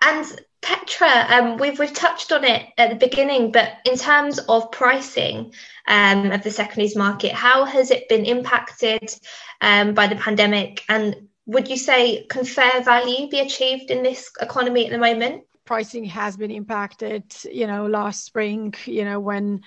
And 0.02 0.40
Petra, 0.60 1.26
um, 1.28 1.56
we've 1.56 1.78
we've 1.78 1.92
touched 1.92 2.32
on 2.32 2.44
it 2.44 2.66
at 2.78 2.90
the 2.90 2.96
beginning, 2.96 3.52
but 3.52 3.78
in 3.84 3.96
terms 3.96 4.38
of 4.38 4.70
pricing 4.72 5.52
um, 5.86 6.32
of 6.32 6.42
the 6.42 6.50
secondaries 6.50 6.96
market, 6.96 7.32
how 7.32 7.64
has 7.64 7.90
it 7.90 8.08
been 8.08 8.24
impacted 8.24 9.14
um, 9.60 9.94
by 9.94 10.06
the 10.06 10.16
pandemic? 10.16 10.84
And 10.88 11.28
would 11.46 11.68
you 11.68 11.76
say 11.76 12.26
can 12.26 12.44
fair 12.44 12.82
value 12.82 13.28
be 13.28 13.40
achieved 13.40 13.90
in 13.90 14.02
this 14.02 14.30
economy 14.40 14.86
at 14.86 14.92
the 14.92 14.98
moment? 14.98 15.44
Pricing 15.64 16.04
has 16.04 16.36
been 16.36 16.50
impacted. 16.50 17.24
You 17.44 17.66
know, 17.66 17.86
last 17.86 18.24
spring, 18.24 18.74
you 18.84 19.04
know, 19.04 19.20
when 19.20 19.62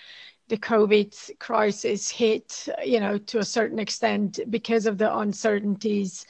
the 0.50 0.58
COVID 0.58 1.40
crisis 1.40 2.10
hit, 2.10 2.68
you 2.84 3.00
know, 3.00 3.18
to 3.18 3.40
a 3.40 3.46
certain 3.46 3.80
extent 3.80 4.42
because 4.50 4.86
of 4.86 4.98
the 4.98 5.18
uncertainties 5.18 6.26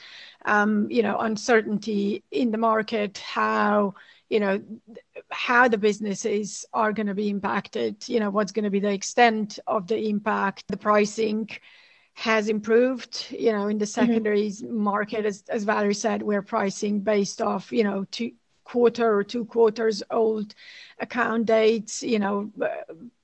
you 0.48 1.03
know, 1.03 1.17
uncertainty 1.17 2.24
in 2.31 2.51
the 2.51 2.57
market, 2.57 3.17
how 3.19 3.95
you 4.29 4.39
know 4.39 4.62
how 5.29 5.67
the 5.67 5.77
businesses 5.77 6.65
are 6.74 6.93
going 6.93 7.07
to 7.07 7.13
be 7.13 7.29
impacted 7.29 8.07
you 8.07 8.17
know 8.17 8.29
what's 8.29 8.53
going 8.53 8.63
to 8.63 8.69
be 8.69 8.79
the 8.79 8.91
extent 8.91 9.60
of 9.67 9.88
the 9.88 10.07
impact 10.07 10.63
the 10.69 10.77
pricing 10.77 11.50
has 12.13 12.48
improved 12.48 13.27
you 13.29 13.51
know 13.51 13.67
in 13.67 13.77
the 13.77 13.83
mm-hmm. 13.83 14.07
secondaries 14.07 14.62
mm-hmm. 14.62 14.77
market 14.77 15.25
as, 15.25 15.43
as 15.50 15.65
valerie 15.65 15.93
said 15.93 16.21
we're 16.21 16.41
pricing 16.41 17.01
based 17.01 17.41
off 17.41 17.74
you 17.74 17.83
know 17.83 18.05
two 18.10 18.31
quarter 18.71 19.13
or 19.13 19.24
two 19.24 19.43
quarters 19.43 20.01
old 20.12 20.55
account 21.00 21.45
dates, 21.45 22.01
you 22.03 22.19
know, 22.19 22.50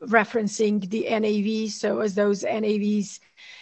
referencing 0.02 0.90
the 0.90 1.04
NAV. 1.10 1.72
So 1.72 2.02
as 2.02 2.16
those 2.16 2.44
NAVs 2.44 3.20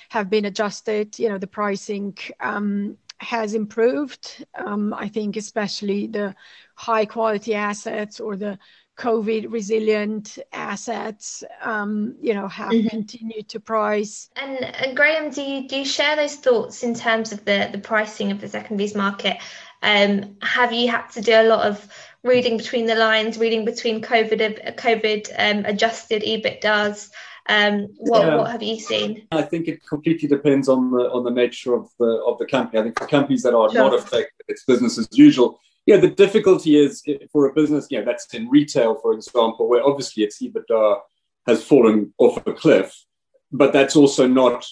have 0.10 0.28
been 0.28 0.46
adjusted, 0.46 1.20
you 1.20 1.30
know, 1.30 1.38
the 1.38 1.46
pricing 1.48 2.18
um, 2.40 2.98
has 3.20 3.54
improved. 3.54 4.46
Um, 4.56 4.94
I 4.94 5.08
think 5.08 5.38
especially 5.38 6.08
the 6.08 6.36
high 6.76 7.06
quality 7.06 7.54
assets 7.54 8.20
or 8.20 8.36
the 8.36 8.60
COVID 8.98 9.52
resilient 9.52 10.40
assets, 10.54 11.44
um, 11.62 12.16
you 12.22 12.34
know, 12.34 12.48
have 12.48 12.72
mm-hmm. 12.72 12.88
continued 12.88 13.50
to 13.50 13.60
price. 13.60 14.30
And, 14.36 14.64
and 14.64 14.96
Graham, 14.96 15.32
do 15.32 15.42
you 15.42 15.68
do 15.68 15.78
you 15.80 15.86
share 15.86 16.16
those 16.16 16.36
thoughts 16.36 16.84
in 16.84 16.94
terms 16.94 17.32
of 17.32 17.44
the 17.46 17.70
the 17.72 17.80
pricing 17.80 18.32
of 18.32 18.40
the 18.40 18.48
secondaries 18.48 18.96
market? 18.96 19.38
Um, 19.82 20.38
have 20.42 20.72
you 20.72 20.90
had 20.90 21.08
to 21.10 21.22
do 21.22 21.34
a 21.34 21.44
lot 21.44 21.68
of 21.68 21.88
reading 22.24 22.58
between 22.58 22.86
the 22.86 22.96
lines, 22.96 23.38
reading 23.38 23.66
between 23.66 24.02
COVID 24.02 24.76
COVID 24.78 25.30
um, 25.38 25.66
adjusted 25.66 26.24
EBITDAs? 26.24 27.12
Um, 27.48 27.90
what 27.98 28.26
yeah. 28.26 28.36
what 28.38 28.52
have 28.52 28.64
you 28.64 28.80
seen? 28.80 29.28
I 29.32 29.44
think 29.44 29.68
it 29.68 29.86
completely 29.86 30.28
depends 30.28 30.68
on 30.68 30.92
the 30.92 31.12
on 31.12 31.24
the 31.24 31.32
nature 31.32 31.74
of 31.74 31.90
the 32.00 32.24
of 32.26 32.40
the 32.40 32.46
company. 32.46 32.80
I 32.80 32.84
think 32.84 32.98
for 32.98 33.08
companies 33.08 33.44
that 33.44 33.56
are 33.56 33.72
sure. 33.72 33.82
not 33.82 33.94
affected, 33.94 34.46
it's 34.48 34.64
business 34.66 34.98
as 34.98 35.08
usual 35.12 35.60
yeah, 35.86 35.98
the 35.98 36.10
difficulty 36.10 36.78
is 36.78 37.04
for 37.32 37.48
a 37.48 37.54
business, 37.54 37.88
you 37.90 38.00
know, 38.00 38.06
that's 38.06 38.34
in 38.34 38.50
retail, 38.50 38.96
for 38.96 39.14
example, 39.14 39.70
where 39.70 39.86
obviously 39.86 40.24
its 40.24 40.42
EBITDA 40.42 41.00
has 41.46 41.64
fallen 41.64 42.14
off 42.18 42.46
a 42.48 42.54
cliff, 42.54 43.06
but 43.52 43.72
that's 43.72 43.96
also 43.96 44.28
not, 44.28 44.66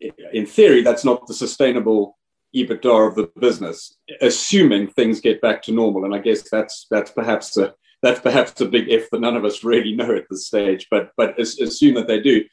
in 0.00 0.46
theory, 0.46 0.82
that's 0.82 1.04
not 1.04 1.26
the 1.28 1.34
sustainable 1.34 2.18
EBITDA 2.56 3.08
of 3.08 3.14
the 3.14 3.30
business, 3.38 3.96
assuming 4.20 4.88
things 4.88 5.20
get 5.20 5.40
back 5.40 5.62
to 5.62 5.72
normal. 5.72 6.04
And 6.04 6.14
I 6.14 6.18
guess 6.18 6.50
that's 6.50 6.86
that's 6.90 7.12
perhaps 7.12 7.56
a 7.56 7.74
that's 8.02 8.20
perhaps 8.20 8.60
a 8.60 8.66
big 8.66 8.88
if 8.88 9.08
that 9.10 9.20
none 9.20 9.36
of 9.36 9.44
us 9.44 9.64
really 9.64 9.94
know 9.94 10.14
at 10.14 10.24
this 10.28 10.46
stage, 10.46 10.88
but 10.90 11.12
but 11.16 11.38
assume 11.38 11.94
that 11.94 12.08
they 12.08 12.20
do. 12.20 12.44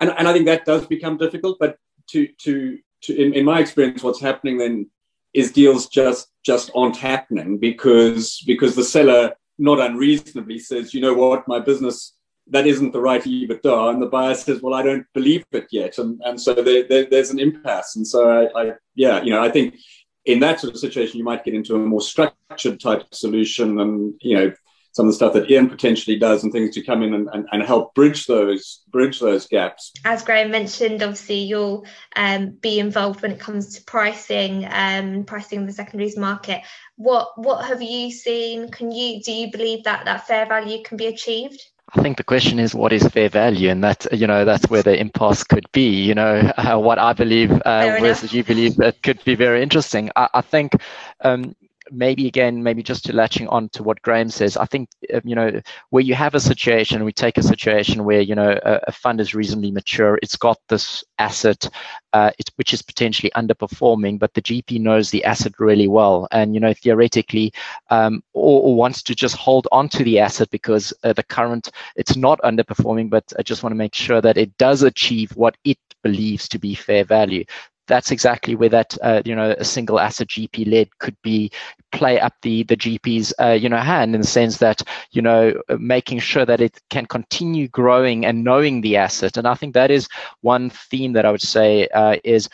And, 0.00 0.10
and 0.18 0.26
I 0.26 0.32
think 0.32 0.46
that 0.46 0.64
does 0.64 0.86
become 0.86 1.16
difficult. 1.16 1.58
But 1.60 1.76
to 2.08 2.26
to 2.26 2.78
to 3.02 3.14
in, 3.14 3.34
in 3.34 3.44
my 3.44 3.60
experience, 3.60 4.02
what's 4.02 4.20
happening 4.20 4.58
then 4.58 4.90
is 5.34 5.52
deals 5.52 5.88
just 5.88 6.28
just 6.44 6.70
aren't 6.74 6.96
happening 6.96 7.58
because 7.58 8.42
because 8.46 8.74
the 8.74 8.84
seller 8.84 9.32
not 9.58 9.80
unreasonably 9.80 10.58
says, 10.58 10.94
you 10.94 11.00
know 11.00 11.14
what, 11.14 11.46
my 11.46 11.60
business 11.60 12.14
that 12.48 12.66
isn't 12.66 12.92
the 12.92 13.00
right 13.00 13.22
EBITDA, 13.22 13.90
and 13.90 14.02
the 14.02 14.06
buyer 14.06 14.34
says, 14.34 14.60
well, 14.60 14.74
I 14.74 14.82
don't 14.82 15.06
believe 15.14 15.44
it 15.52 15.66
yet, 15.70 15.98
and 15.98 16.20
and 16.24 16.40
so 16.40 16.54
there, 16.54 16.86
there, 16.88 17.06
there's 17.06 17.30
an 17.30 17.38
impasse, 17.38 17.96
and 17.96 18.06
so 18.06 18.28
I, 18.28 18.62
I 18.62 18.72
yeah, 18.94 19.22
you 19.22 19.30
know, 19.30 19.42
I 19.42 19.50
think 19.50 19.76
in 20.24 20.40
that 20.40 20.60
sort 20.60 20.72
of 20.72 20.80
situation 20.80 21.18
you 21.18 21.24
might 21.24 21.44
get 21.44 21.54
into 21.54 21.74
a 21.74 21.78
more 21.78 22.00
structured 22.00 22.80
type 22.80 23.14
solution, 23.14 23.80
and 23.80 24.14
you 24.20 24.36
know, 24.36 24.52
some 24.94 25.06
of 25.06 25.12
the 25.12 25.16
stuff 25.16 25.32
that 25.32 25.50
Ian 25.50 25.68
potentially 25.68 26.16
does 26.16 26.44
and 26.44 26.52
things 26.52 26.72
to 26.74 26.82
come 26.82 27.02
in 27.02 27.14
and, 27.14 27.28
and, 27.32 27.48
and 27.50 27.62
help 27.64 27.94
bridge 27.94 28.26
those 28.26 28.82
bridge 28.90 29.18
those 29.18 29.46
gaps. 29.48 29.92
As 30.04 30.22
Graham 30.22 30.52
mentioned, 30.52 31.02
obviously 31.02 31.40
you'll 31.40 31.84
um, 32.14 32.50
be 32.50 32.78
involved 32.78 33.20
when 33.20 33.32
it 33.32 33.40
comes 33.40 33.76
to 33.76 33.84
pricing, 33.84 34.66
um, 34.70 35.24
pricing 35.24 35.60
in 35.60 35.66
the 35.66 35.72
secondaries 35.72 36.16
market. 36.16 36.62
What 36.96 37.36
what 37.36 37.64
have 37.66 37.82
you 37.82 38.12
seen? 38.12 38.70
Can 38.70 38.92
you 38.92 39.20
do 39.20 39.32
you 39.32 39.50
believe 39.50 39.82
that 39.84 40.04
that 40.04 40.28
fair 40.28 40.46
value 40.46 40.82
can 40.84 40.96
be 40.96 41.06
achieved? 41.06 41.60
I 41.96 42.02
think 42.02 42.16
the 42.16 42.24
question 42.24 42.58
is 42.58 42.74
what 42.74 42.92
is 42.92 43.06
fair 43.08 43.28
value, 43.28 43.70
and 43.70 43.82
that 43.82 44.06
you 44.12 44.28
know 44.28 44.44
that's 44.44 44.70
where 44.70 44.82
the 44.82 44.98
impasse 44.98 45.42
could 45.42 45.66
be. 45.72 45.88
You 46.04 46.14
know 46.14 46.52
uh, 46.56 46.78
what 46.86 47.00
I 47.00 47.14
believe 47.14 47.50
uh, 47.50 47.98
versus 48.00 48.32
you 48.32 48.44
believe 48.44 48.76
that 48.76 49.02
could 49.02 49.22
be 49.24 49.34
very 49.34 49.60
interesting. 49.60 50.10
I, 50.14 50.28
I 50.34 50.40
think 50.40 50.72
um, 51.20 51.56
maybe 51.90 52.26
again, 52.26 52.62
maybe 52.62 52.82
just 52.82 53.04
to 53.04 53.12
latching 53.12 53.48
on 53.48 53.68
to 53.70 53.82
what 53.82 54.00
Graham 54.02 54.30
says, 54.30 54.56
I 54.56 54.66
think 54.66 54.88
uh, 55.12 55.20
you 55.24 55.34
know 55.34 55.60
where 55.90 56.02
you 56.02 56.14
have 56.14 56.34
a 56.34 56.40
situation, 56.40 57.04
we 57.04 57.12
take 57.12 57.38
a 57.38 57.42
situation 57.42 58.04
where 58.04 58.20
you 58.20 58.34
know 58.34 58.58
a, 58.64 58.80
a 58.88 58.92
fund 58.92 59.20
is 59.20 59.34
reasonably 59.34 59.70
mature, 59.70 60.18
it's 60.22 60.36
got 60.36 60.58
this 60.68 61.04
asset, 61.18 61.68
uh, 62.12 62.30
which 62.56 62.72
is 62.72 62.82
potentially 62.82 63.30
underperforming, 63.36 64.18
but 64.18 64.32
the 64.34 64.42
GP 64.42 64.80
knows 64.80 65.10
the 65.10 65.24
asset 65.24 65.52
really 65.58 65.88
well, 65.88 66.28
and 66.32 66.54
you 66.54 66.60
know 66.60 66.72
theoretically, 66.72 67.52
um, 67.90 68.22
or, 68.32 68.62
or, 68.62 68.74
wants 68.74 69.02
to 69.02 69.14
just 69.14 69.36
hold 69.36 69.68
on 69.72 69.88
to 69.88 70.04
the 70.04 70.18
asset 70.18 70.50
because 70.50 70.92
uh, 71.04 71.12
the 71.12 71.22
current 71.22 71.70
it's 71.96 72.16
not 72.16 72.40
underperforming, 72.42 73.10
but 73.10 73.32
I 73.38 73.42
just 73.42 73.62
want 73.62 73.72
to 73.72 73.78
make 73.78 73.94
sure 73.94 74.20
that 74.20 74.36
it 74.36 74.56
does 74.58 74.82
achieve 74.82 75.30
what 75.36 75.56
it 75.64 75.78
believes 76.02 76.48
to 76.48 76.58
be 76.58 76.74
fair 76.74 77.02
value 77.02 77.44
that's 77.86 78.10
exactly 78.10 78.54
where 78.54 78.68
that 78.68 78.96
uh, 79.02 79.22
you 79.24 79.34
know 79.34 79.54
a 79.58 79.64
single 79.64 80.00
asset 80.00 80.28
GP 80.28 80.64
led 80.64 80.88
could 80.98 81.16
be 81.22 81.50
play 81.92 82.18
up 82.20 82.34
the 82.42 82.64
the 82.64 82.76
GP's 82.76 83.32
uh, 83.40 83.50
you 83.50 83.68
know 83.68 83.78
hand 83.78 84.14
in 84.14 84.20
the 84.20 84.26
sense 84.26 84.58
that 84.58 84.82
you 85.12 85.22
know 85.22 85.54
making 85.78 86.18
sure 86.18 86.44
that 86.44 86.60
it 86.60 86.80
can 86.90 87.06
continue 87.06 87.68
growing 87.68 88.24
and 88.24 88.44
knowing 88.44 88.80
the 88.80 88.96
asset. 88.96 89.36
And 89.36 89.46
I 89.46 89.54
think 89.54 89.74
that 89.74 89.90
is 89.90 90.08
one 90.40 90.70
theme 90.70 91.12
that 91.12 91.24
I 91.24 91.30
would 91.30 91.42
say 91.42 91.86
uh, 91.88 92.16
is 92.24 92.48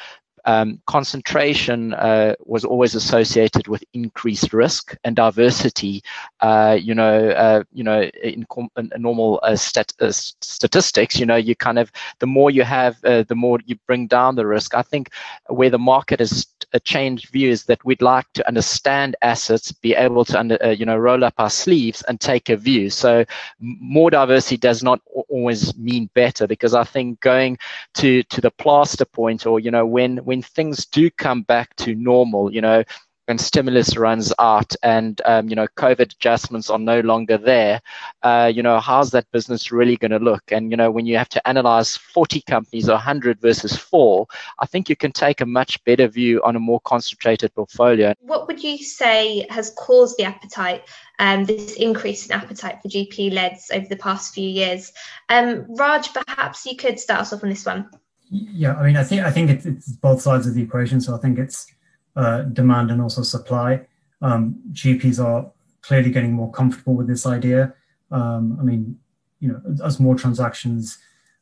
um, 0.44 0.80
concentration 0.86 1.94
uh, 1.94 2.34
was 2.44 2.64
always 2.64 2.94
associated 2.94 3.68
with 3.68 3.84
increased 3.92 4.52
risk 4.52 4.96
and 5.04 5.16
diversity. 5.16 6.02
Uh, 6.40 6.76
you 6.80 6.94
know, 6.94 7.30
uh, 7.30 7.62
you 7.72 7.84
know, 7.84 8.02
in, 8.22 8.46
in 8.76 8.90
normal 8.98 9.40
uh, 9.42 9.56
stat, 9.56 9.92
uh, 10.00 10.10
statistics, 10.10 11.18
you 11.18 11.26
know, 11.26 11.36
you 11.36 11.54
kind 11.54 11.78
of 11.78 11.90
the 12.18 12.26
more 12.26 12.50
you 12.50 12.62
have, 12.62 13.02
uh, 13.04 13.22
the 13.24 13.34
more 13.34 13.58
you 13.66 13.76
bring 13.86 14.06
down 14.06 14.36
the 14.36 14.46
risk. 14.46 14.74
I 14.74 14.82
think 14.82 15.10
where 15.48 15.70
the 15.70 15.78
market 15.78 16.20
has 16.20 16.46
changed 16.84 17.30
views 17.30 17.64
that 17.64 17.84
we'd 17.84 18.02
like 18.02 18.26
to 18.34 18.46
understand 18.46 19.16
assets, 19.22 19.72
be 19.72 19.94
able 19.94 20.24
to 20.26 20.38
under, 20.38 20.72
you 20.72 20.86
know, 20.86 20.96
roll 20.96 21.24
up 21.24 21.34
our 21.38 21.50
sleeves 21.50 22.02
and 22.02 22.20
take 22.20 22.48
a 22.48 22.56
view. 22.56 22.90
So 22.90 23.24
more 23.60 24.10
diversity 24.10 24.56
does 24.56 24.82
not 24.82 25.00
always 25.28 25.76
mean 25.76 26.10
better 26.14 26.46
because 26.46 26.74
I 26.74 26.84
think 26.84 27.20
going 27.20 27.58
to 27.94 28.22
to 28.24 28.40
the 28.40 28.50
plaster 28.50 29.04
point 29.04 29.46
or 29.46 29.60
you 29.60 29.70
know 29.70 29.86
when 29.86 30.16
when 30.30 30.42
things 30.42 30.86
do 30.86 31.10
come 31.10 31.42
back 31.42 31.74
to 31.74 31.96
normal, 31.96 32.54
you 32.54 32.60
know, 32.60 32.84
when 33.26 33.36
stimulus 33.36 33.96
runs 33.96 34.32
out 34.38 34.72
and 34.84 35.20
um, 35.24 35.48
you 35.48 35.56
know 35.56 35.66
COVID 35.76 36.12
adjustments 36.14 36.70
are 36.70 36.78
no 36.78 37.00
longer 37.00 37.36
there, 37.36 37.80
uh, 38.22 38.48
you 38.54 38.62
know 38.62 38.78
how's 38.78 39.10
that 39.10 39.26
business 39.32 39.72
really 39.72 39.96
going 39.96 40.12
to 40.12 40.20
look? 40.20 40.44
And 40.52 40.70
you 40.70 40.76
know 40.76 40.88
when 40.88 41.04
you 41.04 41.18
have 41.18 41.28
to 41.30 41.48
analyze 41.48 41.96
40 41.96 42.42
companies 42.42 42.88
or 42.88 42.92
100 42.92 43.40
versus 43.40 43.76
four, 43.76 44.28
I 44.60 44.66
think 44.66 44.88
you 44.88 44.94
can 44.94 45.10
take 45.10 45.40
a 45.40 45.46
much 45.46 45.82
better 45.82 46.06
view 46.06 46.40
on 46.44 46.54
a 46.54 46.60
more 46.60 46.80
concentrated 46.84 47.52
portfolio. 47.56 48.14
What 48.20 48.46
would 48.46 48.62
you 48.62 48.78
say 48.78 49.46
has 49.50 49.74
caused 49.76 50.16
the 50.16 50.24
appetite? 50.24 50.88
Um, 51.18 51.44
this 51.44 51.74
increase 51.74 52.24
in 52.26 52.32
appetite 52.32 52.80
for 52.80 52.88
GP 52.88 53.32
leds 53.32 53.68
over 53.74 53.86
the 53.88 53.96
past 53.96 54.32
few 54.32 54.48
years. 54.48 54.92
Um, 55.28 55.66
Raj, 55.76 56.12
perhaps 56.14 56.64
you 56.66 56.76
could 56.76 57.00
start 57.00 57.22
us 57.22 57.32
off 57.32 57.42
on 57.42 57.50
this 57.50 57.66
one. 57.66 57.90
Yeah, 58.30 58.74
I 58.74 58.86
mean, 58.86 58.96
I 58.96 59.02
think 59.02 59.22
I 59.22 59.30
think 59.30 59.50
it's, 59.50 59.66
it's 59.66 59.88
both 59.88 60.22
sides 60.22 60.46
of 60.46 60.54
the 60.54 60.62
equation. 60.62 61.00
So 61.00 61.14
I 61.14 61.18
think 61.18 61.38
it's 61.38 61.66
uh, 62.14 62.42
demand 62.42 62.90
and 62.90 63.02
also 63.02 63.22
supply. 63.22 63.86
Um, 64.22 64.60
GPs 64.72 65.22
are 65.22 65.50
clearly 65.82 66.10
getting 66.10 66.32
more 66.32 66.50
comfortable 66.52 66.94
with 66.94 67.08
this 67.08 67.26
idea. 67.26 67.74
Um, 68.10 68.56
I 68.60 68.62
mean, 68.62 68.98
you 69.40 69.48
know, 69.48 69.60
as 69.84 69.98
more 69.98 70.14
transactions 70.14 70.98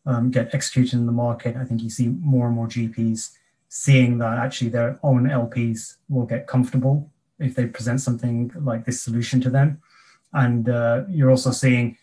um, 0.06 0.30
get 0.30 0.54
executed 0.54 0.94
in 0.94 1.06
the 1.06 1.12
market, 1.12 1.56
I 1.56 1.64
think 1.64 1.82
you 1.82 1.90
see 1.90 2.08
more 2.08 2.46
and 2.46 2.56
more 2.56 2.68
GPs 2.68 3.32
seeing 3.68 4.18
that 4.18 4.38
actually 4.38 4.70
their 4.70 4.98
own 5.02 5.24
LPs 5.24 5.96
will 6.08 6.24
get 6.24 6.46
comfortable 6.46 7.10
if 7.38 7.54
they 7.54 7.66
present 7.66 8.00
something 8.00 8.50
like 8.62 8.86
this 8.86 9.02
solution 9.02 9.40
to 9.42 9.50
them. 9.50 9.82
And 10.32 10.68
uh, 10.68 11.04
you're 11.08 11.30
also 11.30 11.50
seeing, 11.50 11.98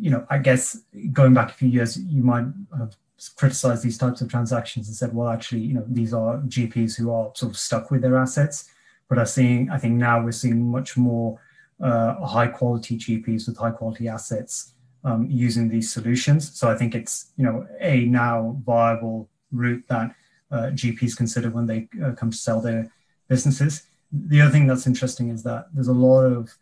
you 0.00 0.10
know, 0.10 0.26
I 0.30 0.38
guess 0.38 0.78
going 1.12 1.34
back 1.34 1.50
a 1.50 1.54
few 1.54 1.68
years, 1.68 1.98
you 1.98 2.22
might 2.22 2.46
have 2.78 2.96
criticized 3.36 3.82
these 3.82 3.98
types 3.98 4.20
of 4.20 4.28
transactions 4.28 4.88
and 4.88 4.96
said, 4.96 5.14
well, 5.14 5.28
actually, 5.28 5.60
you 5.60 5.74
know, 5.74 5.84
these 5.88 6.12
are 6.12 6.38
GPs 6.38 6.96
who 6.96 7.12
are 7.12 7.30
sort 7.34 7.52
of 7.52 7.58
stuck 7.58 7.90
with 7.90 8.02
their 8.02 8.16
assets. 8.16 8.70
But 9.08 9.18
I 9.18 9.24
seeing, 9.24 9.70
I 9.70 9.78
think 9.78 9.94
now 9.94 10.22
we're 10.22 10.32
seeing 10.32 10.70
much 10.70 10.96
more 10.96 11.40
uh, 11.80 12.14
high 12.26 12.48
quality 12.48 12.96
GPs 12.96 13.46
with 13.46 13.56
high 13.58 13.70
quality 13.70 14.08
assets 14.08 14.72
um, 15.04 15.26
using 15.30 15.68
these 15.68 15.92
solutions. 15.92 16.58
So 16.58 16.70
I 16.70 16.76
think 16.76 16.94
it's, 16.94 17.32
you 17.36 17.44
know, 17.44 17.66
a 17.80 18.06
now 18.06 18.56
viable 18.64 19.28
route 19.52 19.84
that 19.88 20.14
uh, 20.50 20.70
GPs 20.72 21.16
consider 21.16 21.50
when 21.50 21.66
they 21.66 21.88
uh, 22.02 22.12
come 22.12 22.30
to 22.30 22.36
sell 22.36 22.60
their 22.60 22.90
businesses. 23.28 23.82
The 24.12 24.40
other 24.40 24.50
thing 24.50 24.66
that's 24.66 24.86
interesting 24.86 25.30
is 25.30 25.42
that 25.42 25.66
there's 25.72 25.88
a 25.88 25.92
lot 25.92 26.22
of 26.22 26.54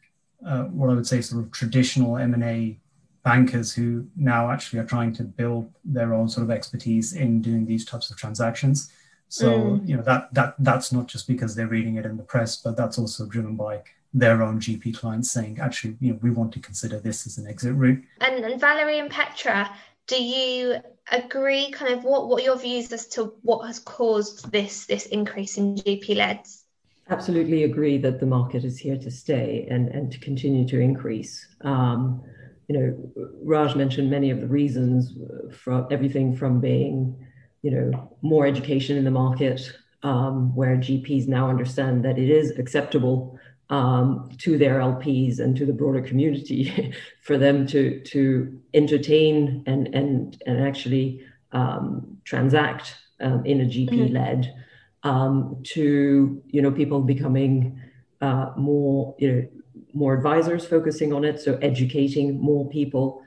uh, 0.46 0.64
what 0.64 0.90
I 0.90 0.94
would 0.94 1.06
say 1.06 1.20
sort 1.20 1.44
of 1.44 1.52
traditional 1.52 2.16
M&A 2.16 2.78
bankers 3.22 3.72
who 3.72 4.06
now 4.16 4.50
actually 4.50 4.80
are 4.80 4.84
trying 4.84 5.12
to 5.14 5.22
build 5.22 5.70
their 5.84 6.12
own 6.14 6.28
sort 6.28 6.44
of 6.44 6.50
expertise 6.50 7.12
in 7.12 7.40
doing 7.40 7.66
these 7.66 7.84
types 7.84 8.10
of 8.10 8.16
transactions. 8.16 8.92
So 9.28 9.50
mm. 9.50 9.88
you 9.88 9.96
know 9.96 10.02
that 10.02 10.32
that 10.34 10.54
that's 10.58 10.92
not 10.92 11.06
just 11.06 11.26
because 11.26 11.54
they're 11.54 11.68
reading 11.68 11.96
it 11.96 12.04
in 12.04 12.16
the 12.16 12.22
press, 12.22 12.56
but 12.56 12.76
that's 12.76 12.98
also 12.98 13.26
driven 13.26 13.56
by 13.56 13.82
their 14.12 14.42
own 14.42 14.60
GP 14.60 14.98
clients 14.98 15.30
saying, 15.30 15.58
actually, 15.58 15.96
you 16.00 16.12
know, 16.12 16.18
we 16.20 16.30
want 16.30 16.52
to 16.52 16.60
consider 16.60 16.98
this 16.98 17.26
as 17.26 17.38
an 17.38 17.46
exit 17.46 17.74
route. 17.74 18.04
And, 18.20 18.44
and 18.44 18.60
Valerie 18.60 18.98
and 18.98 19.10
Petra, 19.10 19.74
do 20.06 20.22
you 20.22 20.76
agree? 21.10 21.70
Kind 21.70 21.94
of 21.94 22.04
what 22.04 22.28
what 22.28 22.42
your 22.42 22.58
views 22.58 22.92
as 22.92 23.06
to 23.08 23.32
what 23.42 23.66
has 23.66 23.78
caused 23.78 24.50
this 24.52 24.84
this 24.86 25.06
increase 25.06 25.56
in 25.56 25.76
GP 25.76 26.16
leads? 26.16 26.62
absolutely 27.10 27.64
agree 27.64 27.98
that 27.98 28.20
the 28.20 28.26
market 28.26 28.64
is 28.64 28.78
here 28.78 28.96
to 28.96 29.10
stay 29.10 29.66
and, 29.70 29.88
and 29.88 30.10
to 30.10 30.18
continue 30.18 30.66
to 30.66 30.80
increase. 30.80 31.46
Um, 31.60 32.22
you 32.68 32.78
know, 32.78 33.28
Raj 33.42 33.74
mentioned 33.74 34.10
many 34.10 34.30
of 34.30 34.40
the 34.40 34.46
reasons 34.46 35.14
from 35.50 35.86
everything 35.90 36.36
from 36.36 36.60
being, 36.60 37.16
you 37.62 37.70
know, 37.70 38.16
more 38.22 38.46
education 38.46 38.96
in 38.96 39.04
the 39.04 39.10
market, 39.10 39.72
um, 40.02 40.54
where 40.54 40.76
GPs 40.76 41.28
now 41.28 41.48
understand 41.48 42.04
that 42.04 42.18
it 42.18 42.30
is 42.30 42.58
acceptable 42.58 43.38
um, 43.70 44.30
to 44.38 44.58
their 44.58 44.80
LPs 44.80 45.38
and 45.38 45.56
to 45.56 45.64
the 45.64 45.72
broader 45.72 46.02
community 46.02 46.94
for 47.22 47.38
them 47.38 47.66
to 47.68 48.00
to 48.00 48.60
entertain 48.74 49.62
and 49.66 49.88
and 49.94 50.42
and 50.46 50.60
actually 50.60 51.24
um, 51.52 52.18
transact 52.24 52.96
um, 53.20 53.44
in 53.44 53.60
a 53.60 53.64
GP 53.64 54.12
led. 54.12 54.42
Mm-hmm 54.42 54.58
um, 55.02 55.62
to 55.64 56.42
you 56.46 56.62
know 56.62 56.70
people 56.70 57.00
becoming 57.00 57.80
uh, 58.20 58.50
more 58.56 59.14
you 59.18 59.32
know 59.32 59.48
more 59.94 60.14
advisors 60.14 60.64
focusing 60.66 61.12
on 61.12 61.24
it, 61.24 61.40
so 61.40 61.58
educating 61.62 62.40
more 62.40 62.68
people. 62.68 63.22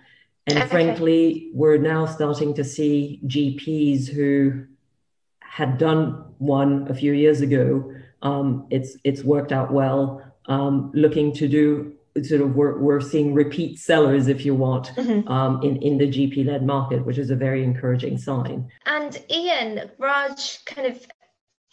And 0.47 0.59
okay. 0.59 0.67
frankly, 0.67 1.49
we're 1.53 1.77
now 1.77 2.05
starting 2.05 2.53
to 2.55 2.63
see 2.63 3.19
GPs 3.25 4.07
who 4.07 4.65
had 5.39 5.77
done 5.77 6.23
one 6.37 6.87
a 6.89 6.93
few 6.93 7.13
years 7.13 7.41
ago. 7.41 7.93
Um, 8.21 8.67
it's 8.69 8.97
it's 9.03 9.23
worked 9.23 9.51
out 9.51 9.71
well. 9.71 10.21
Um, 10.47 10.91
looking 10.93 11.33
to 11.33 11.47
do 11.47 11.95
sort 12.23 12.41
of 12.41 12.55
we're, 12.55 12.77
we're 12.77 13.01
seeing 13.01 13.33
repeat 13.33 13.77
sellers 13.77 14.27
if 14.27 14.45
you 14.45 14.55
want 14.55 14.87
mm-hmm. 14.95 15.27
um, 15.27 15.61
in, 15.61 15.75
in 15.77 15.97
the 15.97 16.07
gp 16.07 16.45
led 16.45 16.65
market 16.65 17.05
which 17.05 17.17
is 17.17 17.29
a 17.29 17.35
very 17.35 17.61
encouraging 17.61 18.17
sign 18.17 18.69
and 18.85 19.21
ian 19.29 19.91
raj 19.97 20.63
kind 20.63 20.87
of 20.87 21.05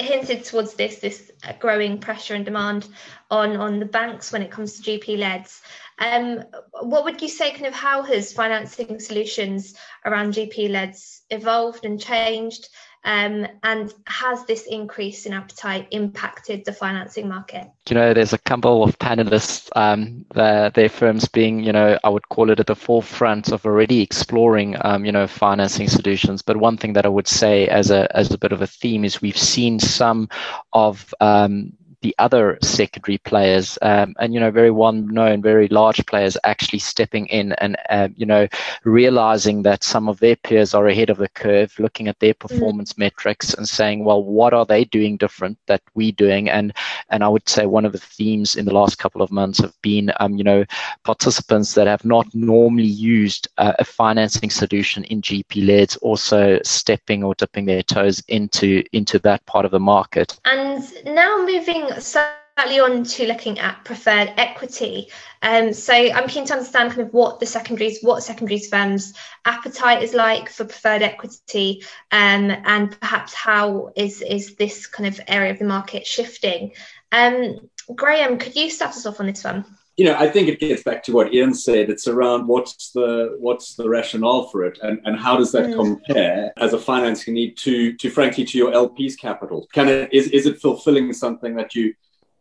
hinted 0.03 0.45
towards 0.45 0.75
this 0.75 0.99
this 0.99 1.31
uh, 1.45 1.53
growing 1.59 1.99
pressure 1.99 2.35
and 2.35 2.45
demand 2.45 2.89
on 3.31 3.57
on 3.57 3.79
the 3.79 3.87
banks 3.87 4.33
when 4.33 4.43
it 4.43 4.51
comes 4.51 4.81
to 4.81 4.91
GP 4.91 5.19
leds. 5.19 5.63
Um, 5.99 6.45
what 6.81 7.05
would 7.05 7.23
you 7.23 7.29
say? 7.29 7.53
Kind 7.53 7.67
of 7.67 7.75
how 7.75 8.03
has 8.03 8.33
financing 8.33 8.99
solutions 8.99 9.75
around 10.05 10.35
GP 10.35 10.71
leds 10.71 11.23
evolved 11.31 11.85
and 11.85 12.01
changed? 12.01 12.69
Um, 13.05 13.49
and 13.65 13.93
has 14.07 14.45
this 14.45 14.67
increase 14.67 15.27
in 15.27 15.33
appetite 15.33 15.89
impacted 15.91 16.65
the 16.65 16.73
financing 16.73 17.29
market? 17.29 17.69
You 17.89 17.95
know, 17.95 18.15
there's 18.15 18.33
a 18.33 18.39
couple 18.39 18.85
of 18.85 18.97
panelists, 18.99 19.69
um, 19.75 20.25
their, 20.35 20.71
their 20.71 20.89
firms 20.89 21.27
being, 21.27 21.65
you 21.65 21.73
know, 21.73 21.99
I 22.05 22.09
would 22.09 22.29
call 22.29 22.51
it 22.51 22.61
at 22.61 22.69
the 22.69 22.77
forefront 22.77 23.51
of 23.51 23.67
already 23.67 24.03
exploring, 24.03 24.77
um, 24.83 25.05
you 25.05 25.11
know, 25.11 25.27
financing 25.27 25.89
solutions. 25.89 26.43
But 26.43 26.59
one 26.59 26.77
thing 26.77 26.93
that 26.93 27.05
I 27.05 27.09
would 27.09 27.29
say 27.29 27.67
as 27.69 27.91
a 27.91 28.09
as 28.17 28.31
a 28.31 28.39
bit 28.39 28.53
of 28.53 28.63
a 28.63 28.67
theme 28.67 29.05
is 29.05 29.21
we've 29.21 29.39
seen 29.39 29.81
some 29.81 30.29
of 30.73 31.13
um, 31.21 31.73
the 32.03 32.15
other 32.19 32.59
secondary 32.63 33.19
players 33.19 33.79
um, 33.83 34.15
and 34.19 34.35
you 34.35 34.41
know 34.41 34.51
very 34.51 34.71
well 34.71 34.93
known 34.93 35.41
very 35.41 35.69
large 35.69 36.05
players 36.07 36.37
actually 36.45 36.79
stepping 36.79 37.27
in 37.27 37.53
and 37.55 37.77
uh, 37.89 38.09
you 38.17 38.27
know 38.27 38.47
realizing 38.85 39.63
that 39.63 39.83
some 39.85 40.09
of 40.09 40.19
their 40.21 40.37
peers 40.37 40.75
are 40.75 40.89
ahead 40.89 41.11
of 41.11 41.19
the 41.19 41.29
curve 41.31 41.75
looking 41.79 42.09
at 42.09 42.19
their 42.19 42.35
mm. 42.35 42.41
performance 42.41 42.93
mm. 42.93 42.99
metrics 42.99 43.55
and 43.55 43.69
saying 43.69 44.05
well 44.05 44.23
what 44.23 44.53
are 44.53 44.67
they 44.67 44.85
doing 44.85 45.17
different 45.17 45.57
that 45.67 45.81
we 45.95 46.09
are 46.09 46.13
doing 46.13 46.51
and 46.51 46.73
and 47.09 47.23
i 47.25 47.29
would 47.29 47.49
say 47.49 47.67
one 47.67 47.85
of 47.85 47.93
the 47.93 47.99
themes 47.99 48.57
in 48.57 48.65
the 48.65 48.75
last 48.75 48.99
couple 48.99 49.23
of 49.23 49.31
months 49.31 49.61
have 49.61 49.81
been 49.83 50.13
um, 50.21 50.37
you 50.37 50.45
know 50.45 50.65
participants 51.05 51.75
that 51.75 51.87
have 51.87 52.05
not 52.05 52.27
normally 52.35 52.83
used 52.83 53.49
uh, 53.59 53.73
a 53.79 53.85
financing 53.85 54.51
solution 54.51 55.05
in 55.05 55.23
gp 55.23 55.67
leds 55.67 55.97
also 55.99 56.59
stepping 56.65 57.23
or 57.23 57.35
dipping 57.37 57.65
their 57.65 57.83
toes 57.83 58.23
into 58.29 58.83
into 58.93 59.19
that 59.21 59.45
part 59.47 59.65
of 59.65 59.71
the 59.71 59.81
market 59.81 60.39
and 60.45 60.83
now 61.05 61.39
moving 61.47 61.92
slightly 62.01 62.81
on 62.81 63.05
to 63.05 63.27
looking 63.27 63.59
at 63.59 63.85
preferred 63.85 64.33
equity. 64.37 65.09
Um, 65.43 65.73
so 65.73 65.93
I'm 65.93 66.29
keen 66.29 66.45
to 66.47 66.53
understand 66.53 66.91
kind 66.91 67.03
of 67.03 67.13
what 67.13 67.41
the 67.41 67.47
secondaries, 67.47 68.01
what 68.03 68.23
secondaries 68.23 68.69
firms' 68.69 69.15
appetite 69.45 70.03
is 70.03 70.15
like 70.15 70.49
for 70.49 70.65
preferred 70.65 71.03
equity, 71.03 71.83
um, 72.11 72.51
and 72.65 72.99
perhaps 73.01 73.35
how 73.35 73.91
is 73.97 74.23
is 74.23 74.57
this 74.57 74.87
kind 74.87 75.09
of 75.09 75.21
area 75.27 75.53
of 75.53 75.59
the 75.59 75.65
market 75.65 76.07
shifting. 76.07 76.73
Um, 77.11 77.69
Graham, 77.95 78.39
could 78.39 78.55
you 78.55 78.71
start 78.71 78.93
us 78.93 79.07
off 79.07 79.21
on 79.21 79.27
this 79.27 79.45
one? 79.45 79.65
You 79.97 80.07
know, 80.07 80.17
I 80.19 80.29
think 80.29 80.49
it 80.49 80.59
gets 80.59 80.83
back 80.83 81.03
to 81.05 81.13
what 81.13 81.35
Ian 81.35 81.55
said. 81.55 81.91
It's 81.91 82.09
around 82.09 82.47
what's 82.47 82.93
the 82.93 83.37
what's 83.39 83.75
the 83.75 83.89
rationale 83.89 84.49
for 84.49 84.65
it, 84.65 84.79
and, 84.83 85.01
and 85.05 85.19
how 85.19 85.37
does 85.37 85.53
that 85.53 85.67
mm. 85.67 85.77
compare 85.77 86.53
as 86.57 86.73
a 86.73 86.79
financing 86.79 87.35
need 87.35 87.57
to 87.59 87.95
to 87.95 88.11
frankly 88.11 88.45
to 88.45 88.59
your 88.59 88.73
LP's 88.73 89.17
capital? 89.17 89.69
Can 89.73 89.89
it 89.89 90.13
is 90.13 90.29
is 90.29 90.47
it 90.47 90.61
fulfilling 90.61 91.13
something 91.13 91.57
that 91.57 91.75
you 91.75 91.95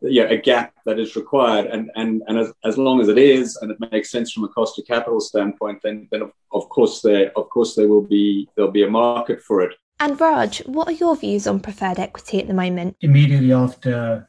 yeah, 0.04 0.24
a 0.24 0.36
gap 0.36 0.74
that 0.84 0.98
is 0.98 1.16
required. 1.16 1.66
And, 1.66 1.90
and, 1.94 2.22
and 2.26 2.38
as, 2.38 2.52
as 2.64 2.78
long 2.78 3.00
as 3.00 3.08
it 3.08 3.18
is, 3.18 3.56
and 3.56 3.70
it 3.70 3.78
makes 3.92 4.10
sense 4.10 4.32
from 4.32 4.44
a 4.44 4.48
cost 4.48 4.76
to 4.76 4.82
capital 4.82 5.20
standpoint, 5.20 5.80
then, 5.82 6.08
then 6.10 6.22
of, 6.22 6.32
of 6.52 6.68
course 6.68 7.02
there, 7.02 7.30
of 7.36 7.48
course 7.50 7.74
there 7.74 7.88
will 7.88 8.02
be, 8.02 8.48
there'll 8.56 8.70
be 8.70 8.84
a 8.84 8.90
market 8.90 9.42
for 9.42 9.62
it. 9.62 9.74
And 10.00 10.20
Raj, 10.20 10.58
what 10.66 10.88
are 10.88 10.92
your 10.92 11.14
views 11.14 11.46
on 11.46 11.60
preferred 11.60 11.98
equity 11.98 12.40
at 12.40 12.48
the 12.48 12.54
moment? 12.54 12.96
Immediately 13.00 13.52
after 13.52 14.28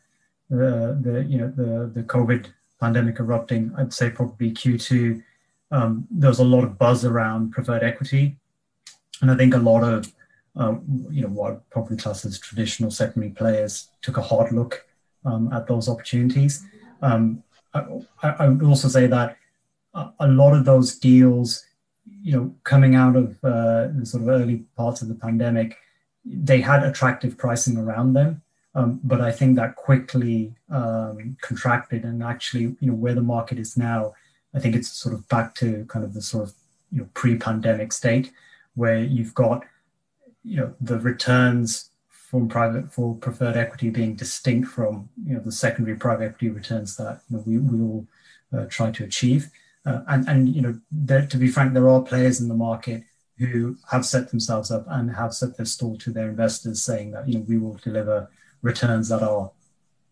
the, 0.49 0.99
the 1.01 1.25
you 1.27 1.39
know, 1.39 1.51
the, 1.55 1.91
the 1.93 2.03
COVID 2.03 2.47
pandemic 2.83 3.17
erupting, 3.19 3.73
I'd 3.77 3.93
say 3.93 4.09
probably 4.09 4.51
Q2, 4.51 5.23
um, 5.71 6.05
there 6.11 6.29
was 6.29 6.39
a 6.39 6.51
lot 6.55 6.65
of 6.65 6.77
buzz 6.77 7.05
around 7.05 7.51
preferred 7.51 7.81
equity. 7.81 8.35
And 9.21 9.31
I 9.31 9.35
think 9.37 9.53
a 9.55 9.65
lot 9.71 9.83
of, 9.83 10.13
uh, 10.59 10.75
you 11.09 11.21
know, 11.21 11.29
what 11.29 11.69
probably 11.69 11.95
classed 11.95 12.25
as 12.25 12.37
traditional 12.37 12.91
secondary 12.91 13.31
players 13.31 13.87
took 14.01 14.17
a 14.17 14.21
hard 14.21 14.51
look 14.51 14.85
um, 15.23 15.51
at 15.53 15.67
those 15.67 15.87
opportunities. 15.87 16.65
Um, 17.01 17.43
I, 17.73 17.85
I, 18.21 18.47
would 18.49 18.63
also 18.63 18.89
say 18.89 19.07
that 19.07 19.37
a, 20.19 20.27
lot 20.27 20.53
of 20.53 20.65
those 20.65 20.99
deals, 20.99 21.65
you 22.21 22.33
know, 22.35 22.53
coming 22.65 22.95
out 22.95 23.15
of 23.15 23.29
uh, 23.43 23.87
the 23.97 24.05
sort 24.05 24.23
of 24.23 24.29
early 24.29 24.57
parts 24.75 25.01
of 25.01 25.07
the 25.07 25.15
pandemic, 25.15 25.77
they 26.25 26.59
had 26.59 26.83
attractive 26.83 27.37
pricing 27.37 27.77
around 27.77 28.13
them. 28.13 28.41
Um, 28.75 28.99
but 29.03 29.21
I 29.21 29.31
think 29.31 29.55
that 29.55 29.75
quickly 29.75 30.53
um, 30.69 31.37
contracted, 31.41 32.03
and 32.03 32.23
actually, 32.23 32.75
you 32.79 32.87
know, 32.89 32.93
where 32.93 33.13
the 33.13 33.21
market 33.21 33.59
is 33.59 33.77
now, 33.77 34.13
I 34.55 34.59
think 34.59 34.75
it's 34.75 34.89
sort 34.89 35.13
of 35.13 35.27
back 35.29 35.53
to 35.55 35.85
kind 35.85 36.03
of 36.03 36.13
the 36.13 36.21
sort 36.21 36.47
of 36.47 36.53
you 36.91 37.01
know 37.01 37.09
pre-pandemic 37.13 37.93
state, 37.93 38.31
where 38.75 38.99
you've 38.99 39.35
got 39.35 39.63
you 40.43 40.57
know 40.57 40.73
the 40.81 40.99
returns 40.99 41.91
from 42.09 42.49
private 42.49 42.91
for 42.91 43.15
preferred 43.15 43.55
equity 43.55 43.91
being 43.91 44.15
distinct 44.15 44.67
from 44.67 45.07
you 45.23 45.35
know 45.35 45.39
the 45.39 45.51
secondary 45.51 45.95
private 45.95 46.25
equity 46.25 46.49
returns 46.49 46.97
that 46.97 47.21
you 47.29 47.37
know, 47.37 47.43
we 47.45 47.57
we 47.59 47.79
all 47.79 48.07
uh, 48.57 48.65
try 48.69 48.89
to 48.91 49.03
achieve. 49.03 49.51
Uh, 49.85 50.01
and 50.07 50.27
and 50.27 50.49
you 50.49 50.61
know, 50.61 50.79
there, 50.91 51.27
to 51.27 51.37
be 51.37 51.47
frank, 51.47 51.73
there 51.73 51.87
are 51.87 52.01
players 52.01 52.41
in 52.41 52.47
the 52.47 52.55
market 52.55 53.03
who 53.37 53.75
have 53.91 54.05
set 54.05 54.29
themselves 54.29 54.71
up 54.71 54.85
and 54.87 55.11
have 55.11 55.33
set 55.33 55.57
their 55.57 55.65
stall 55.65 55.97
to 55.97 56.11
their 56.11 56.29
investors, 56.29 56.81
saying 56.81 57.11
that 57.11 57.27
you 57.27 57.35
know 57.35 57.45
we 57.47 57.57
will 57.57 57.75
deliver 57.83 58.29
returns 58.63 59.09
that 59.09 59.21
are, 59.21 59.51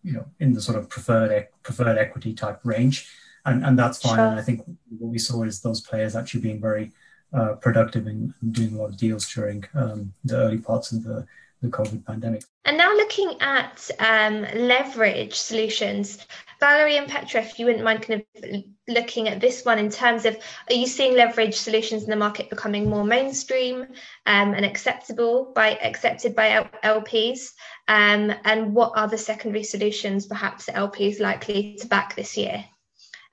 you 0.03 0.13
know, 0.13 0.25
in 0.39 0.53
the 0.53 0.61
sort 0.61 0.77
of 0.77 0.87
preferred 0.89 1.47
preferred 1.63 1.97
equity 1.97 2.33
type 2.33 2.59
range, 2.63 3.09
and 3.45 3.65
and 3.65 3.79
that's 3.79 3.99
fine. 3.99 4.15
Sure. 4.15 4.27
And 4.27 4.39
I 4.39 4.43
think 4.43 4.61
what 4.99 5.11
we 5.11 5.17
saw 5.17 5.41
is 5.43 5.61
those 5.61 5.81
players 5.81 6.15
actually 6.15 6.41
being 6.41 6.61
very 6.61 6.91
uh, 7.33 7.53
productive 7.53 8.05
in 8.05 8.33
doing 8.51 8.75
a 8.75 8.77
lot 8.77 8.89
of 8.89 8.97
deals 8.97 9.27
during 9.33 9.63
um, 9.73 10.13
the 10.23 10.37
early 10.37 10.59
parts 10.59 10.91
of 10.91 11.03
the 11.03 11.25
the 11.61 11.69
COVID 11.69 12.05
pandemic. 12.05 12.43
And 12.65 12.77
now 12.77 12.91
looking 12.93 13.35
at 13.39 13.89
um, 13.99 14.45
leverage 14.55 15.35
solutions, 15.35 16.25
Valerie 16.59 16.97
and 16.97 17.07
Petra, 17.07 17.41
if 17.41 17.57
you 17.57 17.65
wouldn't 17.65 17.83
mind 17.83 18.03
kind 18.03 18.23
of 18.43 18.63
looking 18.87 19.27
at 19.27 19.39
this 19.39 19.65
one 19.65 19.79
in 19.79 19.89
terms 19.89 20.25
of 20.25 20.37
are 20.69 20.75
you 20.75 20.85
seeing 20.85 21.15
leverage 21.15 21.55
solutions 21.55 22.03
in 22.03 22.09
the 22.09 22.15
market 22.15 22.49
becoming 22.49 22.89
more 22.89 23.03
mainstream 23.03 23.81
um, 24.25 24.53
and 24.53 24.65
acceptable 24.65 25.51
by 25.55 25.75
accepted 25.77 26.35
by 26.35 26.67
LPs? 26.83 27.51
Um, 27.87 28.33
and 28.43 28.73
what 28.73 28.93
are 28.95 29.07
the 29.07 29.17
secondary 29.17 29.63
solutions 29.63 30.27
perhaps 30.27 30.67
LPs 30.67 31.19
likely 31.19 31.77
to 31.81 31.87
back 31.87 32.15
this 32.15 32.37
year? 32.37 32.63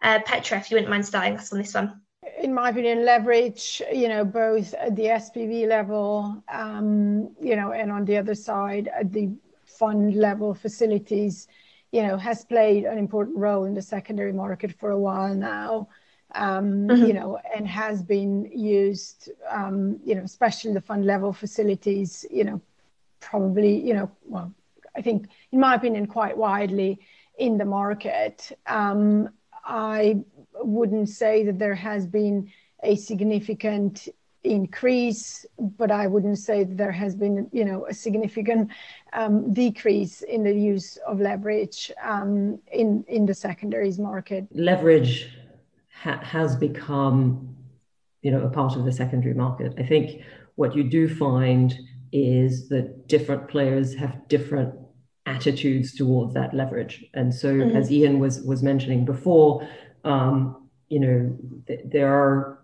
Uh, 0.00 0.20
Petra, 0.24 0.58
if 0.58 0.70
you 0.70 0.76
wouldn't 0.76 0.90
mind 0.90 1.04
starting 1.04 1.36
us 1.36 1.52
on 1.52 1.58
this 1.58 1.74
one 1.74 2.00
in 2.40 2.54
my 2.54 2.70
opinion, 2.70 3.04
leverage, 3.04 3.82
you 3.92 4.08
know, 4.08 4.24
both 4.24 4.74
at 4.74 4.96
the 4.96 5.04
SPV 5.04 5.66
level, 5.66 6.42
um, 6.48 7.34
you 7.40 7.56
know, 7.56 7.72
and 7.72 7.90
on 7.90 8.04
the 8.04 8.16
other 8.16 8.34
side, 8.34 8.88
at 8.88 9.12
the 9.12 9.30
fund 9.64 10.14
level 10.14 10.54
facilities, 10.54 11.48
you 11.92 12.02
know, 12.02 12.16
has 12.16 12.44
played 12.44 12.84
an 12.84 12.98
important 12.98 13.36
role 13.38 13.64
in 13.64 13.74
the 13.74 13.82
secondary 13.82 14.32
market 14.32 14.72
for 14.78 14.90
a 14.90 14.98
while 14.98 15.34
now. 15.34 15.88
Um, 16.34 16.86
mm-hmm. 16.88 17.06
you 17.06 17.14
know, 17.14 17.38
and 17.56 17.66
has 17.66 18.02
been 18.02 18.50
used, 18.52 19.30
um, 19.48 19.98
you 20.04 20.14
know, 20.14 20.22
especially 20.22 20.74
the 20.74 20.80
fund 20.82 21.06
level 21.06 21.32
facilities, 21.32 22.26
you 22.30 22.44
know, 22.44 22.60
probably, 23.18 23.80
you 23.80 23.94
know, 23.94 24.10
well, 24.26 24.52
I 24.94 25.00
think, 25.00 25.28
in 25.52 25.60
my 25.60 25.74
opinion, 25.74 26.06
quite 26.06 26.36
widely 26.36 27.00
in 27.38 27.56
the 27.56 27.64
market. 27.64 28.52
Um, 28.66 29.30
I 29.64 30.22
wouldn't 30.60 31.08
say 31.08 31.44
that 31.44 31.58
there 31.58 31.74
has 31.74 32.06
been 32.06 32.50
a 32.82 32.96
significant 32.96 34.08
increase, 34.44 35.44
but 35.58 35.90
I 35.90 36.06
wouldn't 36.06 36.38
say 36.38 36.64
that 36.64 36.76
there 36.76 36.92
has 36.92 37.14
been, 37.14 37.48
you 37.52 37.64
know, 37.64 37.86
a 37.86 37.94
significant 37.94 38.70
um, 39.12 39.52
decrease 39.52 40.22
in 40.22 40.44
the 40.44 40.52
use 40.52 40.96
of 41.06 41.20
leverage 41.20 41.92
um, 42.02 42.58
in 42.72 43.04
in 43.08 43.26
the 43.26 43.34
secondaries 43.34 43.98
market. 43.98 44.46
Leverage 44.54 45.30
ha- 45.92 46.20
has 46.22 46.56
become, 46.56 47.56
you 48.22 48.30
know, 48.30 48.42
a 48.42 48.50
part 48.50 48.76
of 48.76 48.84
the 48.84 48.92
secondary 48.92 49.34
market. 49.34 49.74
I 49.78 49.82
think 49.82 50.22
what 50.54 50.74
you 50.76 50.84
do 50.84 51.08
find 51.08 51.76
is 52.12 52.68
that 52.68 53.08
different 53.08 53.48
players 53.48 53.94
have 53.94 54.26
different 54.28 54.74
attitudes 55.26 55.94
towards 55.94 56.32
that 56.34 56.54
leverage, 56.54 57.04
and 57.12 57.34
so 57.34 57.54
mm-hmm. 57.54 57.76
as 57.76 57.90
Ian 57.90 58.18
was 58.18 58.40
was 58.42 58.62
mentioning 58.62 59.04
before, 59.04 59.68
um, 60.08 60.68
you 60.88 61.00
know, 61.00 61.38
th- 61.66 61.80
there 61.84 62.12
are 62.12 62.58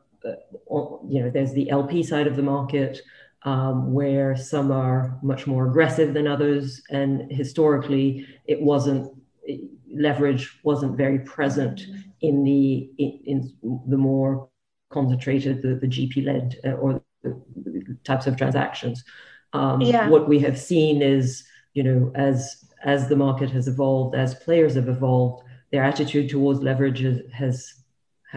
you 1.08 1.22
know, 1.22 1.30
there's 1.30 1.52
the 1.52 1.68
LP 1.70 2.02
side 2.02 2.26
of 2.26 2.36
the 2.36 2.42
market 2.42 3.02
um, 3.42 3.92
where 3.92 4.34
some 4.36 4.72
are 4.72 5.18
much 5.22 5.46
more 5.46 5.68
aggressive 5.68 6.14
than 6.14 6.26
others, 6.26 6.82
and 6.90 7.30
historically, 7.30 8.26
it 8.46 8.60
wasn't 8.60 9.12
leverage 9.92 10.58
wasn't 10.64 10.96
very 10.96 11.18
present 11.20 11.82
in 12.22 12.42
the 12.42 12.90
in, 12.98 13.20
in 13.62 13.80
the 13.86 13.96
more 13.98 14.48
concentrated 14.90 15.60
the, 15.62 15.74
the 15.74 15.86
GP 15.86 16.24
led 16.24 16.56
uh, 16.64 16.72
or 16.72 17.02
the 17.22 17.98
types 18.04 18.26
of 18.26 18.36
transactions. 18.36 19.04
Um, 19.52 19.80
yeah. 19.80 20.08
What 20.08 20.28
we 20.28 20.40
have 20.40 20.58
seen 20.58 21.02
is, 21.02 21.44
you 21.74 21.82
know, 21.82 22.12
as 22.14 22.64
as 22.82 23.08
the 23.08 23.16
market 23.16 23.50
has 23.50 23.68
evolved, 23.68 24.14
as 24.14 24.34
players 24.34 24.74
have 24.74 24.88
evolved, 24.88 25.43
their 25.74 25.82
attitude 25.82 26.30
towards 26.30 26.60
leverage 26.62 27.00
has 27.32 27.74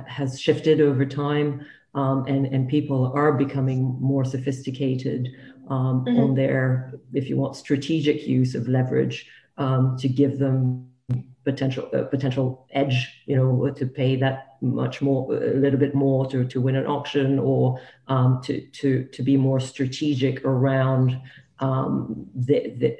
has 0.07 0.41
shifted 0.41 0.81
over 0.81 1.05
time 1.05 1.63
um, 1.93 2.25
and 2.25 2.47
and 2.47 2.67
people 2.67 3.11
are 3.13 3.31
becoming 3.33 3.95
more 3.99 4.25
sophisticated 4.25 5.29
um, 5.69 6.03
mm-hmm. 6.03 6.19
on 6.19 6.33
their, 6.33 6.93
if 7.13 7.29
you 7.29 7.37
want, 7.37 7.55
strategic 7.55 8.27
use 8.27 8.55
of 8.55 8.67
leverage 8.67 9.27
um, 9.57 9.95
to 9.99 10.07
give 10.07 10.39
them 10.39 10.89
potential 11.43 11.87
uh, 11.93 12.03
potential 12.05 12.65
edge, 12.71 13.21
you 13.27 13.35
know, 13.35 13.69
to 13.69 13.85
pay 13.85 14.15
that 14.15 14.57
much 14.61 14.99
more, 15.01 15.31
a 15.33 15.53
little 15.53 15.79
bit 15.79 15.93
more 15.93 16.25
to 16.31 16.43
to 16.45 16.59
win 16.59 16.75
an 16.75 16.87
auction, 16.87 17.37
or 17.37 17.79
um, 18.07 18.41
to 18.45 18.61
to 18.79 19.03
to 19.05 19.21
be 19.21 19.37
more 19.37 19.59
strategic 19.59 20.43
around 20.43 21.21
um, 21.59 22.27
the, 22.35 22.73
the 22.77 22.97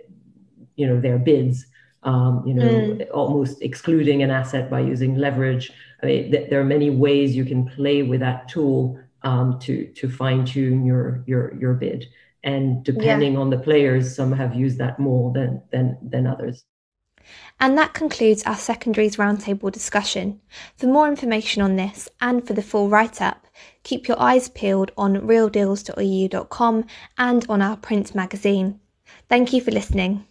you 0.76 0.86
know 0.88 1.00
their 1.02 1.17
bids. 1.17 1.65
Um, 2.07 2.41
you 2.47 2.53
know, 2.53 2.63
mm. 2.63 3.07
almost 3.13 3.61
excluding 3.61 4.23
an 4.23 4.31
asset 4.31 4.69
by 4.69 4.79
using 4.79 5.15
leverage 5.15 5.73
I 6.01 6.05
mean, 6.05 6.31
th- 6.31 6.49
there 6.49 6.59
are 6.59 6.65
many 6.65 6.89
ways 6.89 7.35
you 7.35 7.45
can 7.45 7.67
play 7.67 8.03
with 8.03 8.19
that 8.19 8.47
tool 8.47 8.99
um, 9.23 9.59
to 9.59 9.87
to 9.93 10.09
fine 10.09 10.45
tune 10.45 10.85
your 10.85 11.23
your 11.25 11.55
your 11.55 11.73
bid. 11.73 12.05
And 12.43 12.83
depending 12.83 13.33
yeah. 13.33 13.39
on 13.39 13.49
the 13.49 13.57
players, 13.57 14.15
some 14.15 14.31
have 14.31 14.55
used 14.55 14.77
that 14.77 14.99
more 14.99 15.33
than 15.33 15.61
than 15.71 15.97
than 16.01 16.27
others. 16.27 16.63
And 17.59 17.77
that 17.77 17.93
concludes 17.93 18.43
our 18.43 18.55
secondaries 18.55 19.17
roundtable 19.17 19.71
discussion. 19.71 20.39
For 20.77 20.87
more 20.87 21.09
information 21.09 21.61
on 21.61 21.75
this 21.75 22.07
and 22.21 22.45
for 22.45 22.53
the 22.53 22.61
full 22.61 22.87
write 22.87 23.21
up, 23.21 23.47
keep 23.83 24.07
your 24.07 24.21
eyes 24.21 24.47
peeled 24.47 24.91
on 24.95 25.17
realdeals.eu.com 25.17 26.85
and 27.17 27.45
on 27.49 27.61
our 27.61 27.75
print 27.75 28.15
magazine. 28.15 28.79
Thank 29.27 29.51
you 29.51 29.59
for 29.59 29.71
listening. 29.71 30.25